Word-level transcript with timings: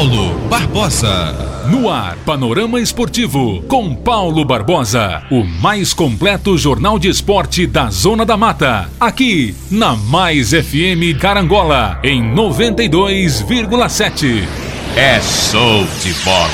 Paulo 0.00 0.32
Barbosa. 0.48 1.68
No 1.70 1.90
ar, 1.90 2.16
Panorama 2.24 2.80
Esportivo, 2.80 3.60
com 3.68 3.94
Paulo 3.94 4.42
Barbosa. 4.46 5.24
O 5.30 5.44
mais 5.44 5.92
completo 5.92 6.56
jornal 6.56 6.98
de 6.98 7.10
esporte 7.10 7.66
da 7.66 7.90
Zona 7.90 8.24
da 8.24 8.34
Mata. 8.34 8.90
Aqui, 8.98 9.54
na 9.70 9.94
Mais 9.94 10.52
FM 10.52 11.20
Carangola, 11.20 12.00
em 12.02 12.22
92,7. 12.34 14.48
É 14.96 15.20
show 15.20 15.86
de 16.02 16.14
bola. 16.24 16.48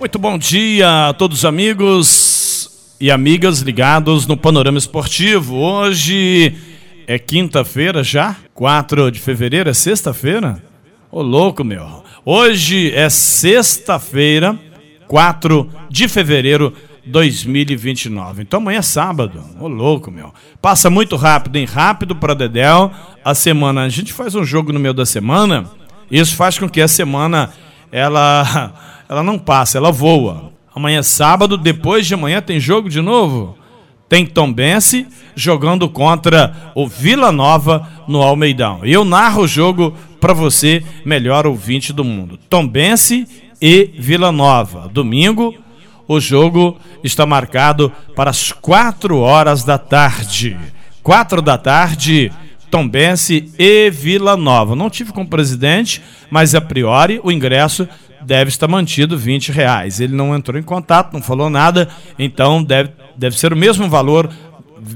Muito 0.00 0.18
bom 0.18 0.36
dia 0.36 1.10
a 1.10 1.12
todos 1.12 1.38
os 1.38 1.44
amigos 1.44 2.50
e 3.00 3.08
amigas 3.08 3.60
ligados 3.60 4.26
no 4.26 4.36
Panorama 4.36 4.78
Esportivo. 4.78 5.54
Hoje 5.54 6.56
é 7.10 7.18
quinta-feira 7.18 8.04
já? 8.04 8.36
4 8.54 9.10
de 9.10 9.18
fevereiro? 9.18 9.68
É 9.68 9.74
sexta-feira? 9.74 10.62
Ô 11.10 11.20
louco, 11.20 11.64
meu. 11.64 12.04
Hoje 12.24 12.94
é 12.94 13.10
sexta-feira, 13.10 14.56
4 15.08 15.68
de 15.90 16.06
fevereiro 16.06 16.72
2029. 17.04 18.42
Então 18.42 18.60
amanhã 18.60 18.78
é 18.78 18.82
sábado. 18.82 19.42
Ô 19.58 19.66
louco, 19.66 20.08
meu. 20.08 20.32
Passa 20.62 20.88
muito 20.88 21.16
rápido, 21.16 21.56
hein? 21.56 21.64
Rápido 21.64 22.14
para 22.14 22.32
Dedel. 22.32 22.92
A 23.24 23.34
semana, 23.34 23.82
a 23.82 23.88
gente 23.88 24.12
faz 24.12 24.36
um 24.36 24.44
jogo 24.44 24.72
no 24.72 24.78
meio 24.78 24.94
da 24.94 25.04
semana. 25.04 25.68
Isso 26.08 26.36
faz 26.36 26.60
com 26.60 26.68
que 26.68 26.80
a 26.80 26.86
semana 26.86 27.50
ela 27.90 28.72
ela 29.10 29.24
não 29.24 29.36
passa, 29.36 29.78
ela 29.78 29.90
voa. 29.90 30.52
Amanhã 30.72 31.00
é 31.00 31.02
sábado, 31.02 31.56
depois 31.56 32.06
de 32.06 32.14
amanhã 32.14 32.40
tem 32.40 32.60
jogo 32.60 32.88
de 32.88 33.00
novo 33.00 33.58
tem 34.10 34.26
Tombense 34.26 35.06
jogando 35.36 35.88
contra 35.88 36.72
o 36.74 36.88
Vila 36.88 37.30
Nova 37.30 37.88
no 38.08 38.20
Almeidão. 38.20 38.80
Eu 38.82 39.04
narro 39.04 39.44
o 39.44 39.48
jogo 39.48 39.94
para 40.20 40.34
você, 40.34 40.82
melhor 41.04 41.46
ouvinte 41.46 41.92
do 41.92 42.02
mundo. 42.02 42.36
Tombense 42.36 43.24
e 43.62 43.88
Vila 43.96 44.32
Nova. 44.32 44.90
Domingo, 44.92 45.54
o 46.08 46.18
jogo 46.18 46.76
está 47.04 47.24
marcado 47.24 47.92
para 48.16 48.30
as 48.30 48.50
4 48.50 49.16
horas 49.16 49.62
da 49.62 49.78
tarde. 49.78 50.58
4 51.04 51.40
da 51.40 51.56
tarde, 51.56 52.32
Tombense 52.68 53.52
e 53.56 53.90
Vila 53.90 54.36
Nova. 54.36 54.74
Não 54.74 54.90
tive 54.90 55.12
com 55.12 55.22
o 55.22 55.28
presidente, 55.28 56.02
mas 56.28 56.52
a 56.52 56.60
priori 56.60 57.20
o 57.22 57.30
ingresso 57.30 57.88
deve 58.22 58.48
estar 58.48 58.66
mantido 58.66 59.16
20 59.16 59.52
reais. 59.52 60.00
Ele 60.00 60.14
não 60.14 60.34
entrou 60.34 60.58
em 60.58 60.64
contato, 60.64 61.12
não 61.12 61.22
falou 61.22 61.48
nada, 61.48 61.88
então 62.18 62.62
deve, 62.62 62.90
deve 63.20 63.38
ser 63.38 63.52
o 63.52 63.56
mesmo 63.56 63.86
valor, 63.86 64.30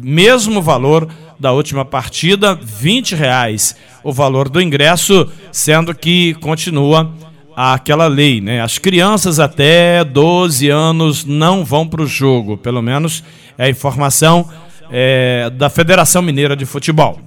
mesmo 0.02 0.62
valor 0.62 1.06
da 1.38 1.52
última 1.52 1.84
partida, 1.84 2.54
20 2.54 3.14
reais 3.14 3.76
o 4.02 4.10
valor 4.10 4.48
do 4.48 4.62
ingresso, 4.62 5.28
sendo 5.52 5.94
que 5.94 6.32
continua 6.34 7.12
aquela 7.54 8.06
lei, 8.06 8.40
né? 8.40 8.62
As 8.62 8.78
crianças 8.78 9.38
até 9.38 10.02
12 10.02 10.70
anos 10.70 11.26
não 11.26 11.66
vão 11.66 11.86
para 11.86 12.02
o 12.02 12.06
jogo, 12.06 12.56
pelo 12.56 12.80
menos 12.80 13.22
é 13.58 13.66
a 13.66 13.70
informação 13.70 14.48
é, 14.90 15.50
da 15.50 15.68
Federação 15.68 16.22
Mineira 16.22 16.56
de 16.56 16.64
Futebol. 16.64 17.20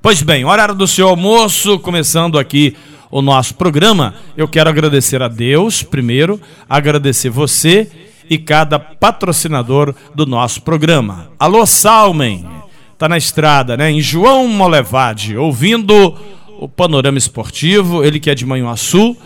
Pois 0.00 0.22
bem, 0.22 0.46
horário 0.46 0.74
do 0.74 0.86
seu 0.86 1.08
almoço, 1.08 1.78
começando 1.78 2.38
aqui 2.38 2.74
o 3.10 3.20
nosso 3.20 3.54
programa, 3.54 4.14
eu 4.34 4.48
quero 4.48 4.70
agradecer 4.70 5.22
a 5.22 5.28
Deus, 5.28 5.82
primeiro, 5.82 6.40
agradecer 6.68 7.28
você 7.28 8.05
e 8.28 8.38
cada 8.38 8.78
patrocinador 8.78 9.94
do 10.14 10.26
nosso 10.26 10.62
programa. 10.62 11.30
Alô, 11.38 11.64
Salmen, 11.66 12.46
tá 12.98 13.08
na 13.08 13.16
estrada, 13.16 13.76
né? 13.76 13.90
Em 13.90 14.00
João 14.00 14.48
Molevade, 14.48 15.36
ouvindo 15.36 16.14
o 16.58 16.68
Panorama 16.68 17.18
Esportivo, 17.18 18.04
ele 18.04 18.18
que 18.18 18.30
é 18.30 18.34
de 18.34 18.46
Manhuaçu, 18.46 19.16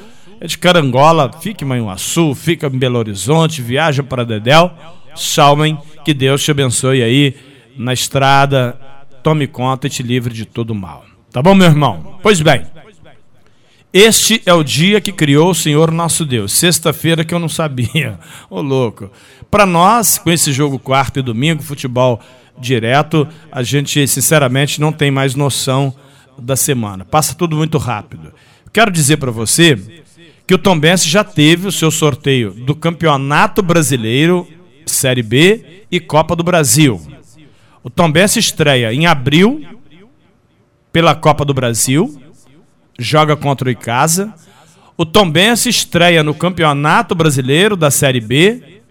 é 0.41 0.47
de 0.47 0.59
Carangola, 0.59 1.31
fica 1.41 1.65
em 1.65 1.69
Manhuaçu, 1.69 2.35
fica 2.35 2.67
em 2.67 2.79
Belo 2.79 2.99
Horizonte, 2.99 3.63
viaja 3.63 4.03
para 4.03 4.25
Dedéu. 4.25 4.71
Salmen, 5.15 5.79
que 6.05 6.15
Deus 6.15 6.43
te 6.43 6.51
abençoe 6.51 7.03
aí 7.03 7.35
na 7.77 7.93
estrada, 7.93 8.79
tome 9.23 9.47
conta 9.47 9.87
e 9.87 9.91
te 9.91 10.03
livre 10.03 10.33
de 10.33 10.45
todo 10.45 10.75
mal. 10.75 11.05
Tá 11.33 11.43
bom, 11.43 11.55
meu 11.55 11.67
irmão? 11.67 12.19
Pois 12.23 12.41
bem, 12.41 12.63
este 13.93 14.41
é 14.47 14.55
o 14.55 14.63
dia 14.63 15.01
que 15.01 15.11
criou 15.11 15.51
o 15.51 15.55
Senhor 15.55 15.91
nosso 15.91 16.25
Deus. 16.25 16.53
Sexta-feira 16.53 17.25
que 17.25 17.35
eu 17.35 17.41
não 17.41 17.49
sabia. 17.49 18.19
Ô 18.49 18.57
oh, 18.59 18.63
louco. 18.63 19.11
Para 19.51 19.67
nós, 19.67 20.17
com 20.17 20.31
esse 20.31 20.53
jogo 20.53 20.79
quarto 20.79 21.19
e 21.19 21.23
domingo, 21.23 21.63
futebol 21.63 22.21
direto, 22.57 23.27
a 23.51 23.65
gente 23.65 24.07
sinceramente 24.07 24.81
não 24.81 24.93
tem 24.93 25.11
mais 25.11 25.35
noção 25.35 25.93
da 26.39 26.55
semana. 26.55 27.05
Passa 27.05 27.35
tudo 27.35 27.57
muito 27.57 27.79
rápido. 27.79 28.33
Quero 28.73 28.93
dizer 28.93 29.17
para 29.17 29.33
você 29.33 29.77
que 30.47 30.55
o 30.55 30.59
Tombense 30.59 31.09
já 31.09 31.25
teve 31.25 31.67
o 31.67 31.73
seu 31.73 31.91
sorteio 31.91 32.53
do 32.53 32.77
Campeonato 32.77 33.61
Brasileiro 33.61 34.47
Série 34.87 35.23
B 35.23 35.85
e 35.91 35.99
Copa 35.99 36.37
do 36.37 36.45
Brasil. 36.45 37.01
O 37.83 37.91
Tombense 37.91 38.39
estreia 38.39 38.93
em 38.93 39.07
abril 39.07 39.65
pela 40.93 41.15
Copa 41.15 41.45
do 41.45 41.55
Brasil 41.55 42.21
joga 43.01 43.35
contra 43.37 43.69
o 43.69 43.71
Icasa. 43.71 44.33
O 44.97 45.07
Tombense 45.07 45.69
estreia 45.69 46.23
no 46.23 46.35
Campeonato 46.35 47.15
Brasileiro 47.15 47.75
da 47.75 47.91
Série 47.91 48.21
B, 48.21 48.83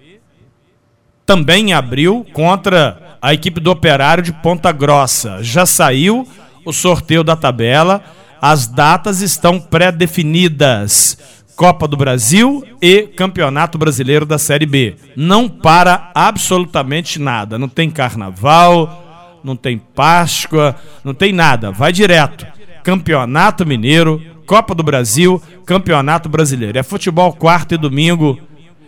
também 1.25 1.69
em 1.69 1.73
abril, 1.73 2.25
contra 2.33 3.17
a 3.21 3.33
equipe 3.33 3.59
do 3.59 3.69
Operário 3.69 4.23
de 4.23 4.33
Ponta 4.33 4.71
Grossa. 4.71 5.43
Já 5.43 5.65
saiu 5.65 6.27
o 6.65 6.73
sorteio 6.73 7.23
da 7.23 7.35
tabela, 7.35 8.03
as 8.41 8.65
datas 8.65 9.21
estão 9.21 9.59
pré-definidas. 9.59 11.17
Copa 11.55 11.87
do 11.87 11.97
Brasil 11.97 12.63
e 12.81 13.03
Campeonato 13.03 13.77
Brasileiro 13.77 14.25
da 14.25 14.37
Série 14.37 14.65
B. 14.65 14.95
Não 15.15 15.49
para 15.49 16.09
absolutamente 16.15 17.19
nada. 17.19 17.59
Não 17.59 17.67
tem 17.67 17.91
carnaval, 17.91 19.39
não 19.43 19.57
tem 19.57 19.77
Páscoa, 19.77 20.75
não 21.03 21.13
tem 21.13 21.33
nada. 21.33 21.69
Vai 21.69 21.91
direto. 21.91 22.47
Campeonato 22.83 23.65
Mineiro, 23.65 24.21
Copa 24.45 24.73
do 24.73 24.83
Brasil, 24.83 25.41
Campeonato 25.65 26.27
Brasileiro. 26.27 26.77
É 26.77 26.83
futebol 26.83 27.33
quarto 27.33 27.75
e 27.75 27.77
domingo, 27.77 28.39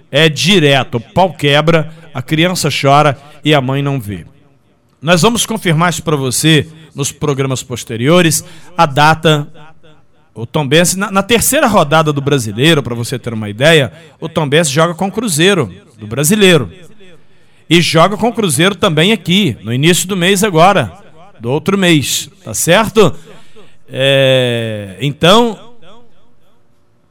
é 0.09 0.27
direto. 0.27 0.99
Pau 0.99 1.33
quebra, 1.33 1.93
a 2.13 2.21
criança 2.21 2.69
chora 2.69 3.17
e 3.45 3.53
a 3.53 3.61
mãe 3.61 3.81
não 3.81 3.99
vê. 3.99 4.25
Nós 5.01 5.21
vamos 5.21 5.45
confirmar 5.45 5.89
isso 5.89 6.03
para 6.03 6.15
você 6.15 6.67
nos 6.93 7.11
programas 7.11 7.63
posteriores, 7.63 8.43
a 8.77 8.85
data. 8.85 9.47
O 10.33 10.45
Tombense, 10.45 10.97
na, 10.97 11.11
na 11.11 11.23
terceira 11.23 11.67
rodada 11.67 12.13
do 12.13 12.21
Brasileiro, 12.21 12.81
para 12.81 12.95
você 12.95 13.19
ter 13.19 13.33
uma 13.33 13.49
ideia, 13.49 13.91
o 14.19 14.29
Tombense 14.29 14.71
joga 14.71 14.93
com 14.93 15.07
o 15.07 15.11
Cruzeiro, 15.11 15.73
do 15.97 16.07
Brasileiro. 16.07 16.71
E 17.69 17.81
joga 17.81 18.15
com 18.15 18.29
o 18.29 18.33
Cruzeiro 18.33 18.75
também 18.75 19.11
aqui, 19.11 19.57
no 19.61 19.73
início 19.73 20.07
do 20.07 20.15
mês 20.15 20.43
agora, 20.43 20.93
do 21.39 21.49
outro 21.49 21.77
mês, 21.77 22.29
tá 22.43 22.53
certo? 22.53 23.15
É, 23.91 24.97
então, 25.01 25.75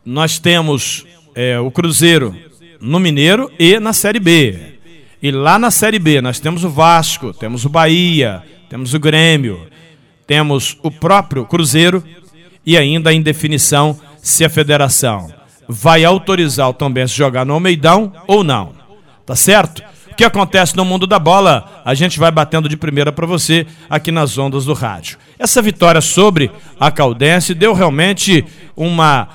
nós 0.05 0.39
temos 0.39 1.05
é, 1.35 1.59
o 1.61 1.71
Cruzeiro 1.71 2.35
no 2.81 2.99
Mineiro 2.99 3.53
e 3.59 3.79
na 3.79 3.93
Série 3.93 4.19
B. 4.19 4.59
E 5.23 5.31
lá 5.31 5.59
na 5.59 5.71
Série 5.71 5.99
B 5.99 6.23
nós 6.23 6.41
temos 6.41 6.65
o 6.65 6.71
Vasco, 6.71 7.35
temos 7.35 7.67
o 7.67 7.69
Bahia, 7.69 8.43
temos 8.71 8.95
o 8.95 8.99
Grêmio, 8.99 9.69
temos 10.27 10.79
o 10.83 10.91
próprio 10.91 11.45
Cruzeiro 11.45 12.03
e 12.65 12.79
ainda 12.79 13.12
em 13.12 13.21
definição 13.21 14.01
se 14.23 14.45
a 14.45 14.49
federação 14.49 15.31
vai 15.69 16.05
autorizar 16.05 16.69
o 16.69 16.75
Tombense 16.75 17.15
jogar 17.15 17.45
no 17.45 17.53
Almeidão 17.53 18.12
ou 18.27 18.43
não. 18.43 18.73
Tá 19.27 19.37
certo? 19.37 19.83
Que 20.20 20.25
acontece 20.25 20.76
no 20.76 20.84
mundo 20.84 21.06
da 21.06 21.19
bola, 21.19 21.81
a 21.82 21.94
gente 21.94 22.19
vai 22.19 22.31
batendo 22.31 22.69
de 22.69 22.76
primeira 22.76 23.11
para 23.11 23.26
você 23.26 23.67
aqui 23.88 24.12
nas 24.12 24.37
ondas 24.37 24.67
do 24.67 24.75
rádio. 24.75 25.17
Essa 25.38 25.62
vitória 25.62 26.02
sobre 26.02 26.50
a 26.78 26.90
Caldense 26.90 27.55
deu 27.55 27.72
realmente 27.72 28.44
uma, 28.76 29.26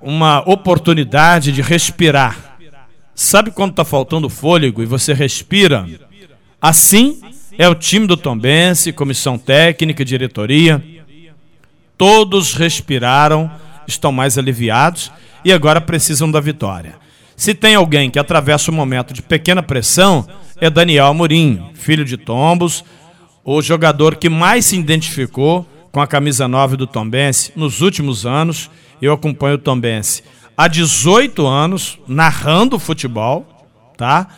uma 0.00 0.40
oportunidade 0.50 1.52
de 1.52 1.62
respirar. 1.62 2.56
Sabe 3.14 3.52
quando 3.52 3.70
está 3.70 3.84
faltando 3.84 4.28
fôlego 4.28 4.82
e 4.82 4.84
você 4.84 5.14
respira? 5.14 5.86
Assim 6.60 7.20
é 7.56 7.68
o 7.68 7.74
time 7.76 8.08
do 8.08 8.16
Tombense, 8.16 8.92
comissão 8.92 9.38
técnica, 9.38 10.04
diretoria. 10.04 10.82
Todos 11.96 12.54
respiraram, 12.54 13.48
estão 13.86 14.10
mais 14.10 14.36
aliviados 14.38 15.12
e 15.44 15.52
agora 15.52 15.80
precisam 15.80 16.28
da 16.28 16.40
vitória. 16.40 17.03
Se 17.36 17.54
tem 17.54 17.74
alguém 17.74 18.10
que 18.10 18.18
atravessa 18.18 18.70
um 18.70 18.74
momento 18.74 19.12
de 19.12 19.22
pequena 19.22 19.62
pressão, 19.62 20.26
é 20.60 20.70
Daniel 20.70 21.06
Amorim, 21.06 21.70
filho 21.74 22.04
de 22.04 22.16
Tombos, 22.16 22.84
o 23.44 23.60
jogador 23.60 24.16
que 24.16 24.28
mais 24.28 24.66
se 24.66 24.76
identificou 24.76 25.66
com 25.90 26.00
a 26.00 26.06
camisa 26.06 26.48
9 26.48 26.76
do 26.76 26.86
Tombense 26.86 27.52
nos 27.54 27.80
últimos 27.80 28.24
anos. 28.24 28.70
Eu 29.02 29.12
acompanho 29.12 29.56
o 29.56 29.58
Tombense 29.58 30.22
há 30.56 30.68
18 30.68 31.46
anos, 31.46 31.98
narrando 32.06 32.78
futebol, 32.78 33.46
tá? 33.96 34.28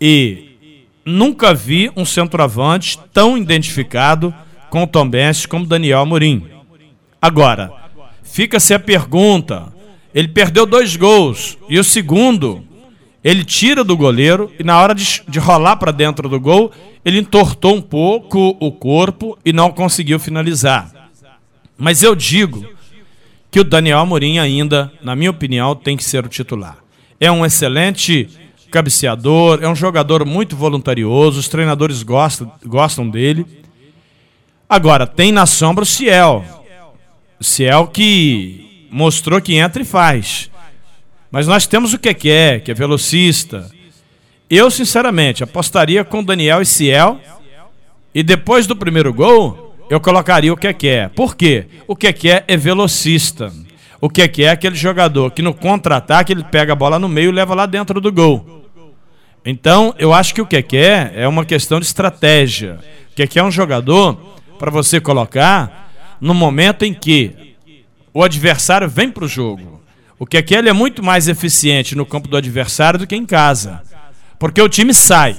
E 0.00 0.56
nunca 1.04 1.54
vi 1.54 1.90
um 1.96 2.04
centroavante 2.04 2.98
tão 3.12 3.38
identificado 3.38 4.34
com 4.70 4.82
o 4.82 4.86
Tombense 4.86 5.46
como 5.46 5.66
Daniel 5.66 6.00
Amorim. 6.00 6.46
Agora, 7.20 7.72
fica-se 8.22 8.74
a 8.74 8.78
pergunta: 8.78 9.71
ele 10.14 10.28
perdeu 10.28 10.66
dois 10.66 10.96
gols 10.96 11.56
e 11.68 11.78
o 11.78 11.84
segundo 11.84 12.64
ele 13.24 13.44
tira 13.44 13.84
do 13.84 13.96
goleiro 13.96 14.52
e 14.58 14.64
na 14.64 14.78
hora 14.80 14.94
de, 14.94 15.22
de 15.28 15.38
rolar 15.38 15.76
para 15.76 15.92
dentro 15.92 16.28
do 16.28 16.40
gol, 16.40 16.72
ele 17.04 17.18
entortou 17.18 17.76
um 17.76 17.80
pouco 17.80 18.56
o 18.60 18.72
corpo 18.72 19.38
e 19.44 19.52
não 19.52 19.70
conseguiu 19.70 20.18
finalizar. 20.18 20.90
Mas 21.78 22.02
eu 22.02 22.14
digo 22.14 22.66
que 23.50 23.60
o 23.60 23.64
Daniel 23.64 23.98
Amorim 23.98 24.38
ainda, 24.38 24.92
na 25.02 25.14
minha 25.14 25.30
opinião, 25.30 25.74
tem 25.74 25.96
que 25.96 26.04
ser 26.04 26.24
o 26.24 26.28
titular. 26.28 26.78
É 27.20 27.30
um 27.30 27.44
excelente 27.46 28.28
cabeceador, 28.70 29.60
é 29.62 29.68
um 29.68 29.76
jogador 29.76 30.24
muito 30.24 30.56
voluntarioso, 30.56 31.38
os 31.38 31.48
treinadores 31.48 32.02
gostam, 32.02 32.50
gostam 32.64 33.08
dele. 33.08 33.46
Agora, 34.68 35.06
tem 35.06 35.30
na 35.30 35.44
sombra 35.44 35.82
o 35.82 35.86
Ciel. 35.86 36.44
O 37.38 37.44
Ciel 37.44 37.86
que 37.86 38.71
mostrou 38.92 39.40
que 39.40 39.54
entra 39.54 39.80
e 39.80 39.86
faz. 39.86 40.50
Mas 41.30 41.46
nós 41.46 41.66
temos 41.66 41.94
o 41.94 41.98
que 41.98 42.28
é, 42.28 42.60
que 42.60 42.70
é 42.70 42.74
velocista. 42.74 43.70
Eu, 44.50 44.70
sinceramente, 44.70 45.42
apostaria 45.42 46.04
com 46.04 46.22
Daniel 46.22 46.60
e 46.60 46.66
Ciel. 46.66 47.18
E 48.14 48.22
depois 48.22 48.66
do 48.66 48.76
primeiro 48.76 49.14
gol, 49.14 49.74
eu 49.88 49.98
colocaria 49.98 50.52
o 50.52 50.56
que 50.56 50.88
é. 50.88 51.08
Por 51.08 51.34
quê? 51.34 51.66
O 51.88 51.96
que 51.96 52.28
é 52.28 52.44
é 52.46 52.56
velocista. 52.56 53.50
O 53.98 54.10
que 54.10 54.42
é 54.42 54.50
aquele 54.50 54.76
jogador 54.76 55.30
que 55.30 55.40
no 55.40 55.54
contra-ataque 55.54 56.32
ele 56.32 56.44
pega 56.44 56.74
a 56.74 56.76
bola 56.76 56.98
no 56.98 57.08
meio 57.08 57.30
e 57.30 57.32
leva 57.32 57.54
lá 57.54 57.64
dentro 57.64 57.98
do 57.98 58.12
gol. 58.12 58.68
Então, 59.44 59.94
eu 59.98 60.12
acho 60.12 60.34
que 60.34 60.42
o 60.42 60.46
que 60.46 60.76
é 60.76 61.12
é 61.14 61.26
uma 61.26 61.46
questão 61.46 61.80
de 61.80 61.86
estratégia. 61.86 62.78
O 63.10 63.14
que 63.14 63.38
é 63.38 63.42
um 63.42 63.50
jogador 63.50 64.18
para 64.58 64.70
você 64.70 65.00
colocar 65.00 65.90
no 66.20 66.34
momento 66.34 66.84
em 66.84 66.92
que 66.92 67.51
o 68.14 68.22
adversário 68.22 68.88
vem 68.88 69.10
para 69.10 69.24
o 69.24 69.28
jogo. 69.28 69.82
O 70.18 70.26
que 70.26 70.36
aquele 70.36 70.68
é 70.68 70.72
muito 70.72 71.02
mais 71.02 71.28
eficiente 71.28 71.96
no 71.96 72.06
campo 72.06 72.28
do 72.28 72.36
adversário 72.36 72.98
do 72.98 73.06
que 73.06 73.16
em 73.16 73.26
casa. 73.26 73.82
Porque 74.38 74.60
o 74.60 74.68
time 74.68 74.94
sai. 74.94 75.36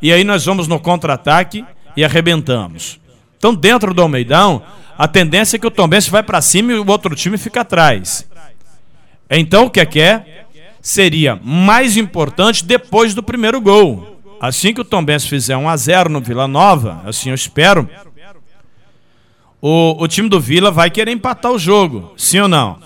E 0.00 0.12
aí 0.12 0.24
nós 0.24 0.44
vamos 0.44 0.68
no 0.68 0.78
contra-ataque 0.78 1.64
e 1.96 2.04
arrebentamos. 2.04 3.00
Então, 3.36 3.54
dentro 3.54 3.92
do 3.92 4.02
Almeidão, 4.02 4.62
a 4.96 5.08
tendência 5.08 5.56
é 5.56 5.58
que 5.58 5.66
o 5.66 5.70
Tombense 5.70 6.10
vai 6.10 6.22
para 6.22 6.40
cima 6.40 6.72
e 6.72 6.78
o 6.78 6.88
outro 6.88 7.14
time 7.16 7.36
fica 7.36 7.62
atrás. 7.62 8.26
Então, 9.28 9.64
o 9.64 9.70
que 9.70 9.80
é 9.80 9.86
que 9.86 10.00
é? 10.00 10.44
Seria 10.80 11.40
mais 11.42 11.96
importante 11.96 12.64
depois 12.64 13.14
do 13.14 13.22
primeiro 13.22 13.60
gol. 13.60 14.20
Assim 14.40 14.74
que 14.74 14.80
o 14.80 14.84
Tombense 14.84 15.28
fizer 15.28 15.56
1 15.56 15.68
a 15.68 15.76
0 15.76 16.10
no 16.10 16.20
Vila 16.20 16.48
Nova, 16.48 17.00
assim 17.06 17.30
eu 17.30 17.34
espero, 17.34 17.88
o, 19.62 20.02
o 20.02 20.08
time 20.08 20.28
do 20.28 20.40
Vila 20.40 20.72
vai 20.72 20.90
querer 20.90 21.12
empatar 21.12 21.52
o 21.52 21.58
jogo, 21.58 22.12
sim 22.16 22.40
ou 22.40 22.48
não? 22.48 22.78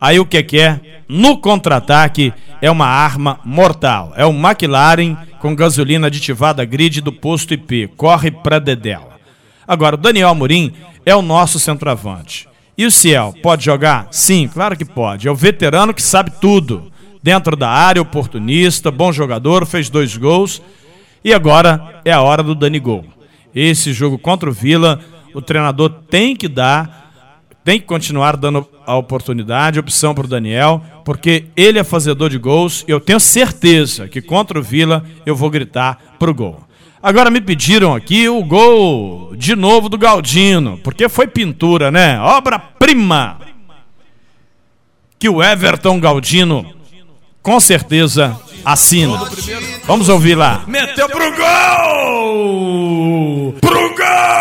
Aí 0.00 0.20
o 0.20 0.24
que, 0.24 0.40
que 0.44 0.60
é? 0.60 0.80
No 1.08 1.36
contra-ataque 1.38 2.32
é 2.62 2.70
uma 2.70 2.86
arma 2.86 3.40
mortal. 3.44 4.12
É 4.16 4.24
o 4.24 4.30
McLaren 4.30 5.16
com 5.40 5.54
gasolina 5.56 6.06
aditivada 6.06 6.64
grid 6.64 7.00
do 7.00 7.12
posto 7.12 7.52
IP. 7.52 7.88
Corre 7.96 8.30
para 8.30 8.58
Dedela. 8.58 9.18
Agora, 9.66 9.96
o 9.96 9.98
Daniel 9.98 10.30
Amorim 10.30 10.72
é 11.04 11.14
o 11.14 11.20
nosso 11.20 11.58
centroavante. 11.58 12.48
E 12.78 12.86
o 12.86 12.90
Ciel, 12.90 13.34
pode 13.42 13.64
jogar? 13.64 14.08
Sim, 14.10 14.48
claro 14.48 14.76
que 14.76 14.84
pode. 14.84 15.28
É 15.28 15.30
o 15.30 15.36
veterano 15.36 15.92
que 15.92 16.00
sabe 16.00 16.32
tudo. 16.40 16.90
Dentro 17.22 17.56
da 17.56 17.68
área, 17.68 18.00
oportunista, 18.00 18.90
bom 18.90 19.12
jogador, 19.12 19.66
fez 19.66 19.90
dois 19.90 20.16
gols. 20.16 20.62
E 21.22 21.34
agora 21.34 22.00
é 22.04 22.12
a 22.12 22.22
hora 22.22 22.42
do 22.42 22.54
Dani 22.54 22.78
Gol. 22.78 23.04
Esse 23.54 23.92
jogo 23.92 24.16
contra 24.16 24.48
o 24.48 24.52
Vila, 24.52 25.00
o 25.34 25.42
treinador 25.42 25.90
tem 26.08 26.34
que 26.34 26.48
dar 26.48 27.00
tem 27.64 27.78
que 27.78 27.86
continuar 27.86 28.36
dando 28.36 28.66
a 28.86 28.96
oportunidade, 28.96 29.78
opção 29.78 30.14
para 30.14 30.24
o 30.24 30.28
Daniel, 30.28 30.82
porque 31.04 31.44
ele 31.54 31.78
é 31.78 31.84
fazedor 31.84 32.30
de 32.30 32.38
gols 32.38 32.84
e 32.88 32.90
eu 32.90 32.98
tenho 32.98 33.20
certeza 33.20 34.08
que 34.08 34.22
contra 34.22 34.58
o 34.58 34.62
Vila 34.62 35.04
eu 35.26 35.36
vou 35.36 35.50
gritar 35.50 36.16
pro 36.18 36.34
gol. 36.34 36.64
Agora 37.02 37.30
me 37.30 37.40
pediram 37.40 37.94
aqui 37.94 38.28
o 38.28 38.44
gol 38.44 39.34
de 39.36 39.54
novo 39.54 39.88
do 39.88 39.96
Galdino, 39.96 40.78
porque 40.82 41.08
foi 41.08 41.26
pintura, 41.26 41.90
né? 41.90 42.20
Obra-prima! 42.20 43.38
Que 45.18 45.28
o 45.28 45.42
Everton 45.42 46.00
Galdino 46.00 46.74
com 47.42 47.60
certeza 47.60 48.38
assina. 48.64 49.18
Vamos 49.84 50.08
ouvir 50.08 50.34
lá. 50.34 50.64
Meteu 50.66 51.08
pro 51.08 51.30
gol! 51.36 53.54
Pro 53.60 53.94
gol! 53.94 54.39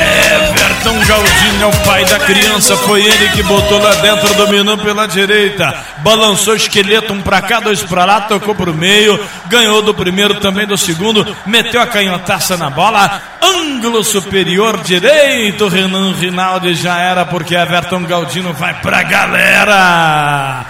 Everton 0.00 0.98
Galdinho 1.04 1.62
é 1.62 1.66
o 1.66 1.84
pai 1.84 2.04
da 2.04 2.18
criança, 2.18 2.76
foi 2.76 3.02
ele 3.04 3.28
que 3.30 3.42
botou 3.42 3.78
lá 3.78 3.94
dentro, 3.96 4.34
dominou 4.34 4.78
pela 4.78 5.06
direita, 5.06 5.74
balançou 5.98 6.54
esqueleto, 6.54 7.12
um 7.12 7.20
pra 7.20 7.42
cá, 7.42 7.60
dois 7.60 7.82
pra 7.82 8.04
lá, 8.04 8.22
tocou 8.22 8.54
pro 8.54 8.72
meio, 8.72 9.18
ganhou 9.48 9.82
do 9.82 9.92
primeiro, 9.92 10.36
também 10.40 10.66
do 10.66 10.78
segundo, 10.78 11.26
meteu 11.46 11.80
a 11.80 11.86
canhotaça 11.86 12.56
na 12.56 12.70
bola, 12.70 13.20
ângulo 13.42 14.02
superior 14.04 14.78
direito, 14.82 15.68
Renan 15.68 16.12
Rinaldi 16.14 16.74
já 16.74 16.98
era, 16.98 17.24
porque 17.24 17.54
Everton 17.54 18.04
Galdino 18.04 18.52
vai 18.52 18.74
pra 18.80 19.02
galera. 19.02 20.64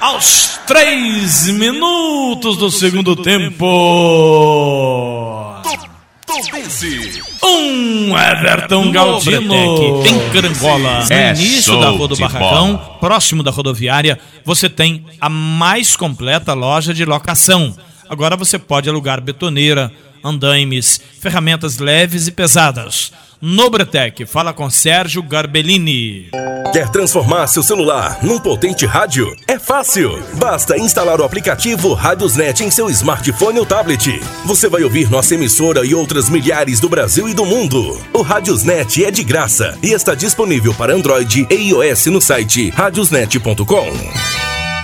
Aos 0.00 0.58
três 0.66 1.46
minutos 1.46 2.56
do 2.56 2.70
segundo 2.70 3.14
tempo. 3.14 3.64
Um 7.42 8.18
Everton 8.18 8.90
Galdino 8.90 9.54
em 10.06 10.30
Carangola. 10.30 11.04
No 11.04 11.12
é 11.12 11.30
início 11.34 11.78
da 11.80 11.90
Rua 11.90 12.08
do 12.08 12.16
Barracão, 12.16 12.76
bola. 12.76 12.98
próximo 12.98 13.42
da 13.42 13.50
rodoviária, 13.50 14.18
você 14.44 14.68
tem 14.68 15.04
a 15.20 15.28
mais 15.28 15.96
completa 15.96 16.54
loja 16.54 16.92
de 16.92 17.04
locação. 17.04 17.74
Agora 18.08 18.36
você 18.36 18.58
pode 18.58 18.88
alugar 18.88 19.20
betoneira, 19.20 19.90
andaimes, 20.22 21.00
ferramentas 21.20 21.78
leves 21.78 22.26
e 22.26 22.32
pesadas 22.32 23.12
Nobretec, 23.44 24.24
fala 24.24 24.52
com 24.52 24.70
Sérgio 24.70 25.20
Garbellini. 25.20 26.28
Quer 26.72 26.88
transformar 26.90 27.48
seu 27.48 27.60
celular 27.60 28.20
num 28.22 28.38
potente 28.38 28.86
rádio? 28.86 29.36
É 29.48 29.58
fácil. 29.58 30.22
Basta 30.34 30.78
instalar 30.78 31.20
o 31.20 31.24
aplicativo 31.24 31.92
Radiosnet 31.92 32.62
em 32.62 32.70
seu 32.70 32.88
smartphone 32.88 33.58
ou 33.58 33.66
tablet. 33.66 34.20
Você 34.44 34.68
vai 34.68 34.84
ouvir 34.84 35.10
nossa 35.10 35.34
emissora 35.34 35.84
e 35.84 35.92
outras 35.92 36.30
milhares 36.30 36.78
do 36.78 36.88
Brasil 36.88 37.28
e 37.28 37.34
do 37.34 37.44
mundo. 37.44 38.00
O 38.12 38.22
Radiosnet 38.22 39.04
é 39.04 39.10
de 39.10 39.24
graça 39.24 39.76
e 39.82 39.90
está 39.90 40.14
disponível 40.14 40.72
para 40.72 40.94
Android 40.94 41.44
e 41.50 41.54
iOS 41.70 42.06
no 42.06 42.20
site 42.20 42.70
radiosnet.com. 42.70 43.88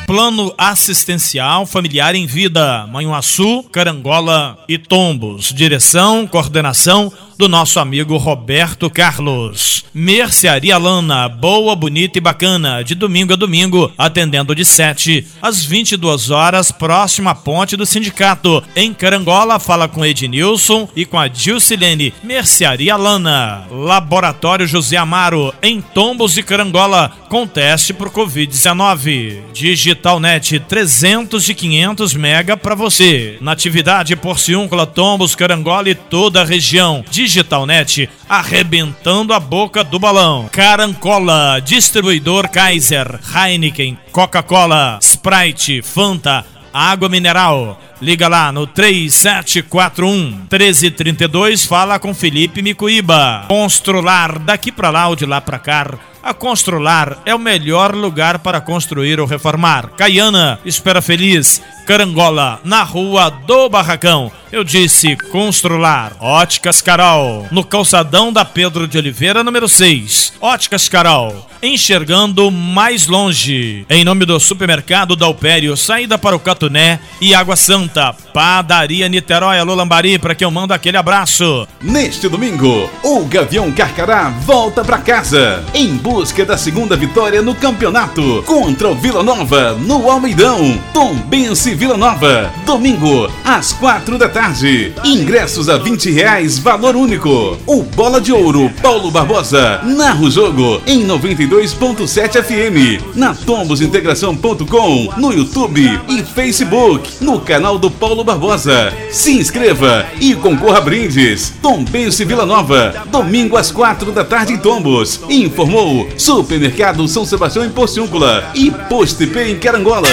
Plano 0.05 0.53
Assistencial 0.59 1.65
Familiar 1.65 2.15
em 2.17 2.27
Vida, 2.27 2.89
Manhuaçu, 2.89 3.63
Carangola 3.71 4.59
e 4.67 4.79
Tombos. 4.79 5.53
Direção, 5.53 6.27
coordenação 6.27 7.13
do 7.39 7.49
nosso 7.49 7.79
amigo 7.79 8.17
Roberto 8.17 8.91
Carlos. 8.91 9.85
Mercearia 9.95 10.77
Lana, 10.77 11.29
boa, 11.29 11.75
bonita 11.75 12.19
e 12.19 12.21
bacana, 12.21 12.83
de 12.83 12.95
domingo 12.95 13.33
a 13.33 13.37
domingo, 13.37 13.91
atendendo 13.97 14.55
de 14.55 14.65
7 14.65 15.27
às 15.41 15.65
22 15.65 16.31
horas, 16.31 16.73
próxima 16.73 17.35
ponte 17.35 17.77
do 17.77 17.87
sindicato. 17.87 18.63
Em 18.75 18.93
Carangola, 18.93 19.59
fala 19.59 19.89
com 19.89 20.05
Ednilson 20.05 20.89
e 20.95 21.05
com 21.05 21.19
a 21.19 21.29
Dilcilene. 21.29 22.13
Mercearia 22.23 22.97
Lana, 22.97 23.67
Laboratório 23.71 24.67
José 24.67 24.97
Amaro, 24.97 25.55
em 25.63 25.81
Tombos 25.81 26.37
e 26.37 26.43
Carangola, 26.43 27.13
com 27.29 27.47
teste 27.47 27.95
por 27.95 28.11
Covid-19. 28.11 29.39
Digitalnet 29.53 30.59
300 30.61 31.49
e 31.49 31.55
500 31.55 32.15
mega 32.15 32.57
para 32.57 32.75
você. 32.75 33.39
Natividade 33.41 34.17
Porciúncula, 34.17 34.87
Tombos, 34.87 35.35
Carangola 35.35 35.89
e 35.89 35.95
toda 35.95 36.43
a 36.43 36.45
região. 36.45 37.05
Digitalnet 37.29 38.09
arrebentando 38.27 39.35
a 39.35 39.39
boca 39.39 39.85
do 39.85 39.99
balão. 39.99 40.49
Carancola, 40.51 41.61
distribuidor 41.61 42.49
Kaiser, 42.49 43.21
Heineken, 43.35 43.99
Coca-Cola, 44.11 44.99
Sprite, 45.03 45.83
Fanta, 45.83 46.43
água 46.73 47.07
mineral. 47.11 47.79
Liga 48.01 48.29
lá 48.29 48.51
no 48.51 48.67
3741 48.67 50.47
1332, 50.51 51.67
fala 51.67 51.99
com 51.99 52.15
Felipe 52.15 52.63
Micuíba. 52.63 53.45
Constrular 53.47 54.39
daqui 54.39 54.73
para 54.73 54.89
lá 54.89 55.09
ou 55.09 55.15
de 55.15 55.27
lá 55.27 55.43
para 55.43 55.59
cá 55.59 55.99
A 56.29 56.35
Constrular 56.35 57.23
é 57.25 57.35
o 57.35 57.39
melhor 57.39 57.95
lugar 57.95 58.41
para 58.41 58.61
construir 58.61 59.19
ou 59.19 59.27
reformar. 59.27 59.93
Caiana, 59.97 60.61
Espera 60.63 61.01
Feliz, 61.01 61.63
Carangola, 61.87 62.61
na 62.63 62.83
Rua 62.83 63.31
do 63.31 63.67
Barracão. 63.71 64.31
Eu 64.53 64.63
disse 64.63 65.17
Constrular. 65.17 66.13
Óticas 66.21 66.83
Carol, 66.83 67.47
no 67.51 67.65
calçadão 67.65 68.31
da 68.31 68.45
Pedro 68.45 68.87
de 68.87 68.99
Oliveira, 68.99 69.43
número 69.43 69.67
6. 69.67 70.35
Óticas 70.39 70.87
Carol, 70.87 71.49
enxergando 71.63 72.51
mais 72.51 73.07
longe. 73.07 73.87
Em 73.89 74.05
nome 74.05 74.27
do 74.27 74.39
supermercado 74.39 75.17
Dalpério, 75.17 75.75
saída 75.79 76.19
para 76.19 76.37
o 76.37 76.41
Catuné 76.41 77.01
e 77.23 77.35
Água 77.35 77.57
Santa. 77.57 78.15
Padaria 78.39 79.09
Niterói, 79.09 79.59
Alô 79.59 79.75
Lambari, 79.75 80.17
para 80.17 80.33
quem 80.33 80.47
eu 80.47 80.51
mando 80.53 80.73
aquele 80.73 80.97
abraço. 80.97 81.67
Neste 81.83 82.29
domingo, 82.29 82.89
o 83.03 83.25
Gavião 83.25 83.73
Carcará 83.73 84.29
volta 84.29 84.85
para 84.85 84.99
casa 84.99 85.65
em 85.75 85.97
busca 85.97 86.45
da 86.45 86.57
segunda 86.57 86.95
vitória 86.97 87.43
no 87.43 87.53
campeonato 87.53 88.45
contra 88.47 88.91
o 88.91 88.95
Vila 88.95 89.25
Nova 89.25 89.73
no 89.73 90.09
Almeidão. 90.09 90.81
Tom 90.95 91.17
Bense 91.17 91.75
Vila 91.75 91.97
Nova, 91.97 92.49
domingo 92.65 93.29
às 93.45 93.73
quatro 93.73 94.17
da 94.17 94.29
tarde. 94.29 94.95
Ingressos 95.05 95.69
a 95.69 95.77
20 95.77 96.09
reais, 96.13 96.61
valor 96.61 96.95
único. 96.95 97.59
O 97.67 97.83
Bola 97.83 98.21
de 98.21 98.33
Ouro 98.33 98.71
Paulo 98.81 99.11
Barbosa 99.11 99.81
narra 99.83 100.21
o 100.21 100.31
jogo 100.31 100.81
em 100.87 101.05
92.7 101.05 102.41
FM, 102.41 103.17
na 103.17 103.35
tombosintegração.com, 103.35 105.15
no 105.17 105.33
YouTube 105.33 106.01
e 106.09 106.23
Facebook, 106.23 107.17
no 107.21 107.41
canal 107.41 107.81
do 107.81 107.91
Paulo 107.91 108.28
Barbosa. 108.29 108.93
Se 109.11 109.39
inscreva 109.39 110.05
e 110.21 110.35
concorra 110.35 110.77
a 110.77 110.81
brindes. 110.83 111.55
Tom 111.63 111.83
Bense 111.83 112.27
Vila 112.27 112.45
Nova, 112.45 112.95
domingo 113.07 113.57
às 113.57 113.71
quatro 113.71 114.13
da 114.13 114.23
tarde 114.23 114.53
em 114.53 114.59
Tombos. 114.59 115.23
Informou 115.31 116.07
Supermercado 116.19 117.09
São 117.09 117.25
Sebastião 117.25 117.65
em 117.65 117.71
Porciúncula 117.71 118.51
e 118.55 118.71
Postepê 118.71 119.51
em 119.51 119.59
Carangola. 119.59 120.09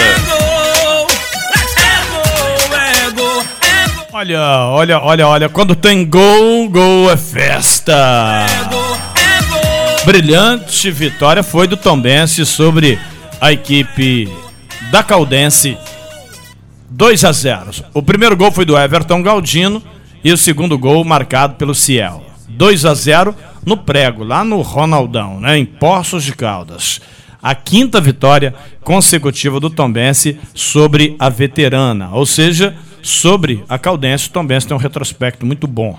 Olha, 4.14 4.40
olha, 4.70 4.98
olha, 4.98 5.28
olha, 5.28 5.48
quando 5.50 5.76
tem 5.76 6.06
gol, 6.06 6.70
gol 6.70 7.10
é 7.10 7.18
festa. 7.18 8.46
Brilhante 10.06 10.90
vitória 10.90 11.42
foi 11.42 11.66
do 11.66 11.76
Tombense 11.76 12.46
sobre 12.46 12.98
a 13.38 13.52
equipe 13.52 14.26
da 14.90 15.02
Caldense. 15.02 15.76
2 16.96 17.24
a 17.26 17.32
0. 17.32 17.70
O 17.92 18.02
primeiro 18.02 18.34
gol 18.34 18.50
foi 18.50 18.64
do 18.64 18.74
Everton 18.74 19.22
Galdino 19.22 19.82
e 20.24 20.32
o 20.32 20.36
segundo 20.36 20.78
gol 20.78 21.04
marcado 21.04 21.56
pelo 21.56 21.74
Ciel. 21.74 22.24
2 22.48 22.86
a 22.86 22.94
0 22.94 23.34
no 23.66 23.76
prego, 23.76 24.24
lá 24.24 24.42
no 24.42 24.62
Ronaldão, 24.62 25.38
né, 25.38 25.58
em 25.58 25.66
Poços 25.66 26.24
de 26.24 26.34
Caldas. 26.34 27.02
A 27.42 27.54
quinta 27.54 28.00
vitória 28.00 28.54
consecutiva 28.82 29.60
do 29.60 29.68
Tombense 29.68 30.38
sobre 30.54 31.14
a 31.18 31.28
veterana, 31.28 32.08
ou 32.12 32.24
seja, 32.24 32.74
sobre 33.02 33.62
a 33.68 33.78
Caldense. 33.78 34.28
O 34.28 34.32
Tombense 34.32 34.66
tem 34.66 34.74
um 34.74 34.80
retrospecto 34.80 35.44
muito 35.44 35.66
bom. 35.66 35.98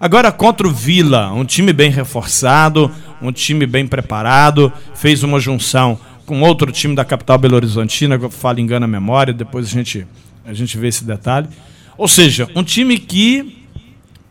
Agora 0.00 0.32
contra 0.32 0.66
o 0.66 0.72
Vila, 0.72 1.32
um 1.32 1.44
time 1.44 1.72
bem 1.72 1.88
reforçado, 1.88 2.90
um 3.22 3.30
time 3.30 3.64
bem 3.64 3.86
preparado, 3.86 4.72
fez 4.92 5.22
uma 5.22 5.38
junção 5.38 5.96
com 6.26 6.40
outro 6.40 6.72
time 6.72 6.96
da 6.96 7.04
capital 7.04 7.38
Belo 7.38 7.54
Horizontina, 7.54 8.18
que 8.18 8.24
eu 8.24 8.30
falo 8.30 8.58
engano 8.58 8.86
a 8.86 8.88
memória, 8.88 9.32
depois 9.32 9.66
a 9.66 9.70
gente, 9.70 10.04
a 10.44 10.52
gente 10.52 10.76
vê 10.76 10.88
esse 10.88 11.04
detalhe. 11.04 11.48
Ou 11.96 12.08
seja, 12.08 12.48
um 12.54 12.62
time 12.62 12.98
que 12.98 13.64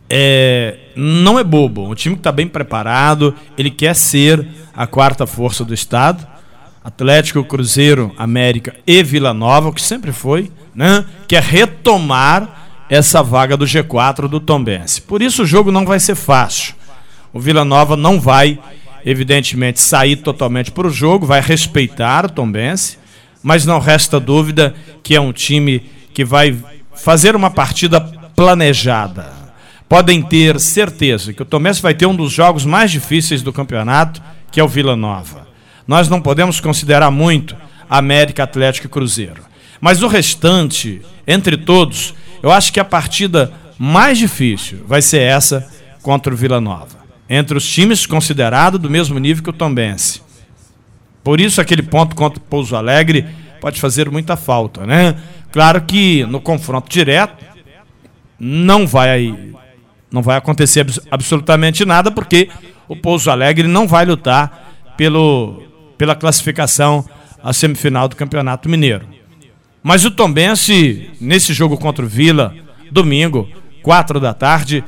é, 0.10 0.78
não 0.96 1.40
é 1.40 1.44
bobo, 1.44 1.90
um 1.90 1.96
time 1.96 2.16
que 2.16 2.20
está 2.20 2.32
bem 2.32 2.48
preparado, 2.48 3.34
ele 3.58 3.70
quer 3.70 3.96
ser 3.96 4.46
a 4.76 4.86
quarta 4.86 5.26
força 5.26 5.64
do 5.64 5.74
estado. 5.74 6.28
Atlético, 6.84 7.44
Cruzeiro, 7.44 8.12
América 8.18 8.76
e 8.88 9.04
Vila 9.04 9.34
Nova, 9.34 9.72
que 9.72 9.82
sempre 9.82 10.12
foi, 10.12 10.52
né? 10.74 11.06
Quer 11.28 11.44
retomar 11.44 12.86
essa 12.90 13.22
vaga 13.22 13.56
do 13.56 13.66
G4 13.66 14.28
do 14.28 14.40
Tombense. 14.40 15.02
Por 15.02 15.22
isso 15.22 15.44
o 15.44 15.46
jogo 15.46 15.72
não 15.72 15.86
vai 15.86 16.00
ser 16.00 16.16
fácil. 16.16 16.74
O 17.32 17.40
Vila 17.40 17.64
Nova 17.64 17.96
não 17.96 18.20
vai, 18.20 18.60
evidentemente, 19.06 19.80
sair 19.80 20.18
totalmente 20.18 20.72
para 20.72 20.88
o 20.88 20.92
jogo, 20.92 21.26
vai 21.26 21.40
respeitar 21.40 22.26
o 22.26 22.30
Tombense, 22.30 22.98
mas 23.42 23.66
não 23.66 23.80
resta 23.80 24.20
dúvida 24.20 24.76
que 25.02 25.16
é 25.16 25.22
um 25.22 25.32
time 25.32 25.84
que 26.22 26.26
vai 26.26 26.56
fazer 26.94 27.36
uma 27.36 27.50
partida 27.50 28.00
planejada 28.36 29.42
podem 29.90 30.22
ter 30.22 30.60
certeza 30.60 31.34
que 31.34 31.42
o 31.42 31.46
Tomés 31.46 31.80
vai 31.80 31.96
ter 31.96 32.06
um 32.06 32.16
dos 32.16 32.32
jogos 32.32 32.64
mais 32.64 32.92
difíceis 32.92 33.42
do 33.42 33.52
campeonato, 33.52 34.22
que 34.52 34.60
é 34.60 34.64
o 34.64 34.68
Vila 34.68 34.96
Nova. 34.96 35.48
Nós 35.88 36.08
não 36.08 36.22
podemos 36.22 36.60
considerar 36.60 37.10
muito 37.10 37.58
América, 37.90 38.44
Atlético 38.44 38.86
e 38.86 38.90
Cruzeiro. 38.90 39.42
Mas 39.82 40.04
o 40.04 40.08
restante, 40.08 41.02
entre 41.26 41.58
todos, 41.58 42.14
eu 42.44 42.52
acho 42.52 42.72
que 42.72 42.80
a 42.80 42.86
partida 42.86 43.52
mais 43.78 44.20
difícil 44.20 44.86
vai 44.88 45.02
ser 45.02 45.22
essa 45.22 45.68
contra 46.04 46.32
o 46.32 46.38
Vila 46.38 46.62
Nova. 46.62 47.00
Entre 47.28 47.58
os 47.58 47.68
times 47.68 48.06
considerados 48.06 48.80
do 48.80 48.92
mesmo 48.92 49.18
nível 49.18 49.44
que 49.44 49.50
o 49.50 49.54
Tombense. 49.54 50.22
Por 51.24 51.42
isso 51.42 51.60
aquele 51.60 51.82
ponto 51.82 52.16
contra 52.16 52.38
o 52.38 52.44
Pouso 52.44 52.76
Alegre 52.76 53.26
pode 53.60 53.82
fazer 53.82 54.10
muita 54.10 54.36
falta, 54.36 54.86
né? 54.86 55.16
Claro 55.52 55.82
que 55.82 56.26
no 56.26 56.40
confronto 56.40 56.90
direto 56.90 57.44
não 58.40 58.88
vai 58.88 59.52
não 60.12 60.22
vai 60.22 60.38
acontecer 60.38 60.86
absolutamente 61.10 61.86
nada, 61.86 62.12
porque 62.12 62.50
o 62.88 62.96
Pouso 62.96 63.32
Alegre 63.32 63.68
não 63.68 63.88
vai 63.88 64.06
lutar 64.06 64.94
pelo, 64.98 65.64
pela 65.98 66.16
classificação 66.16 67.06
à 67.42 67.54
semifinal 67.54 68.10
do 68.10 68.16
Campeonato 68.18 68.68
Mineiro. 68.68 69.06
Mas 69.82 70.04
o 70.04 70.12
Tombense, 70.12 71.10
nesse 71.20 71.54
jogo 71.54 71.78
contra 71.78 72.04
o 72.04 72.08
Vila, 72.08 72.54
domingo, 72.92 73.48
quatro 73.82 74.20
da 74.20 74.34
tarde, 74.34 74.84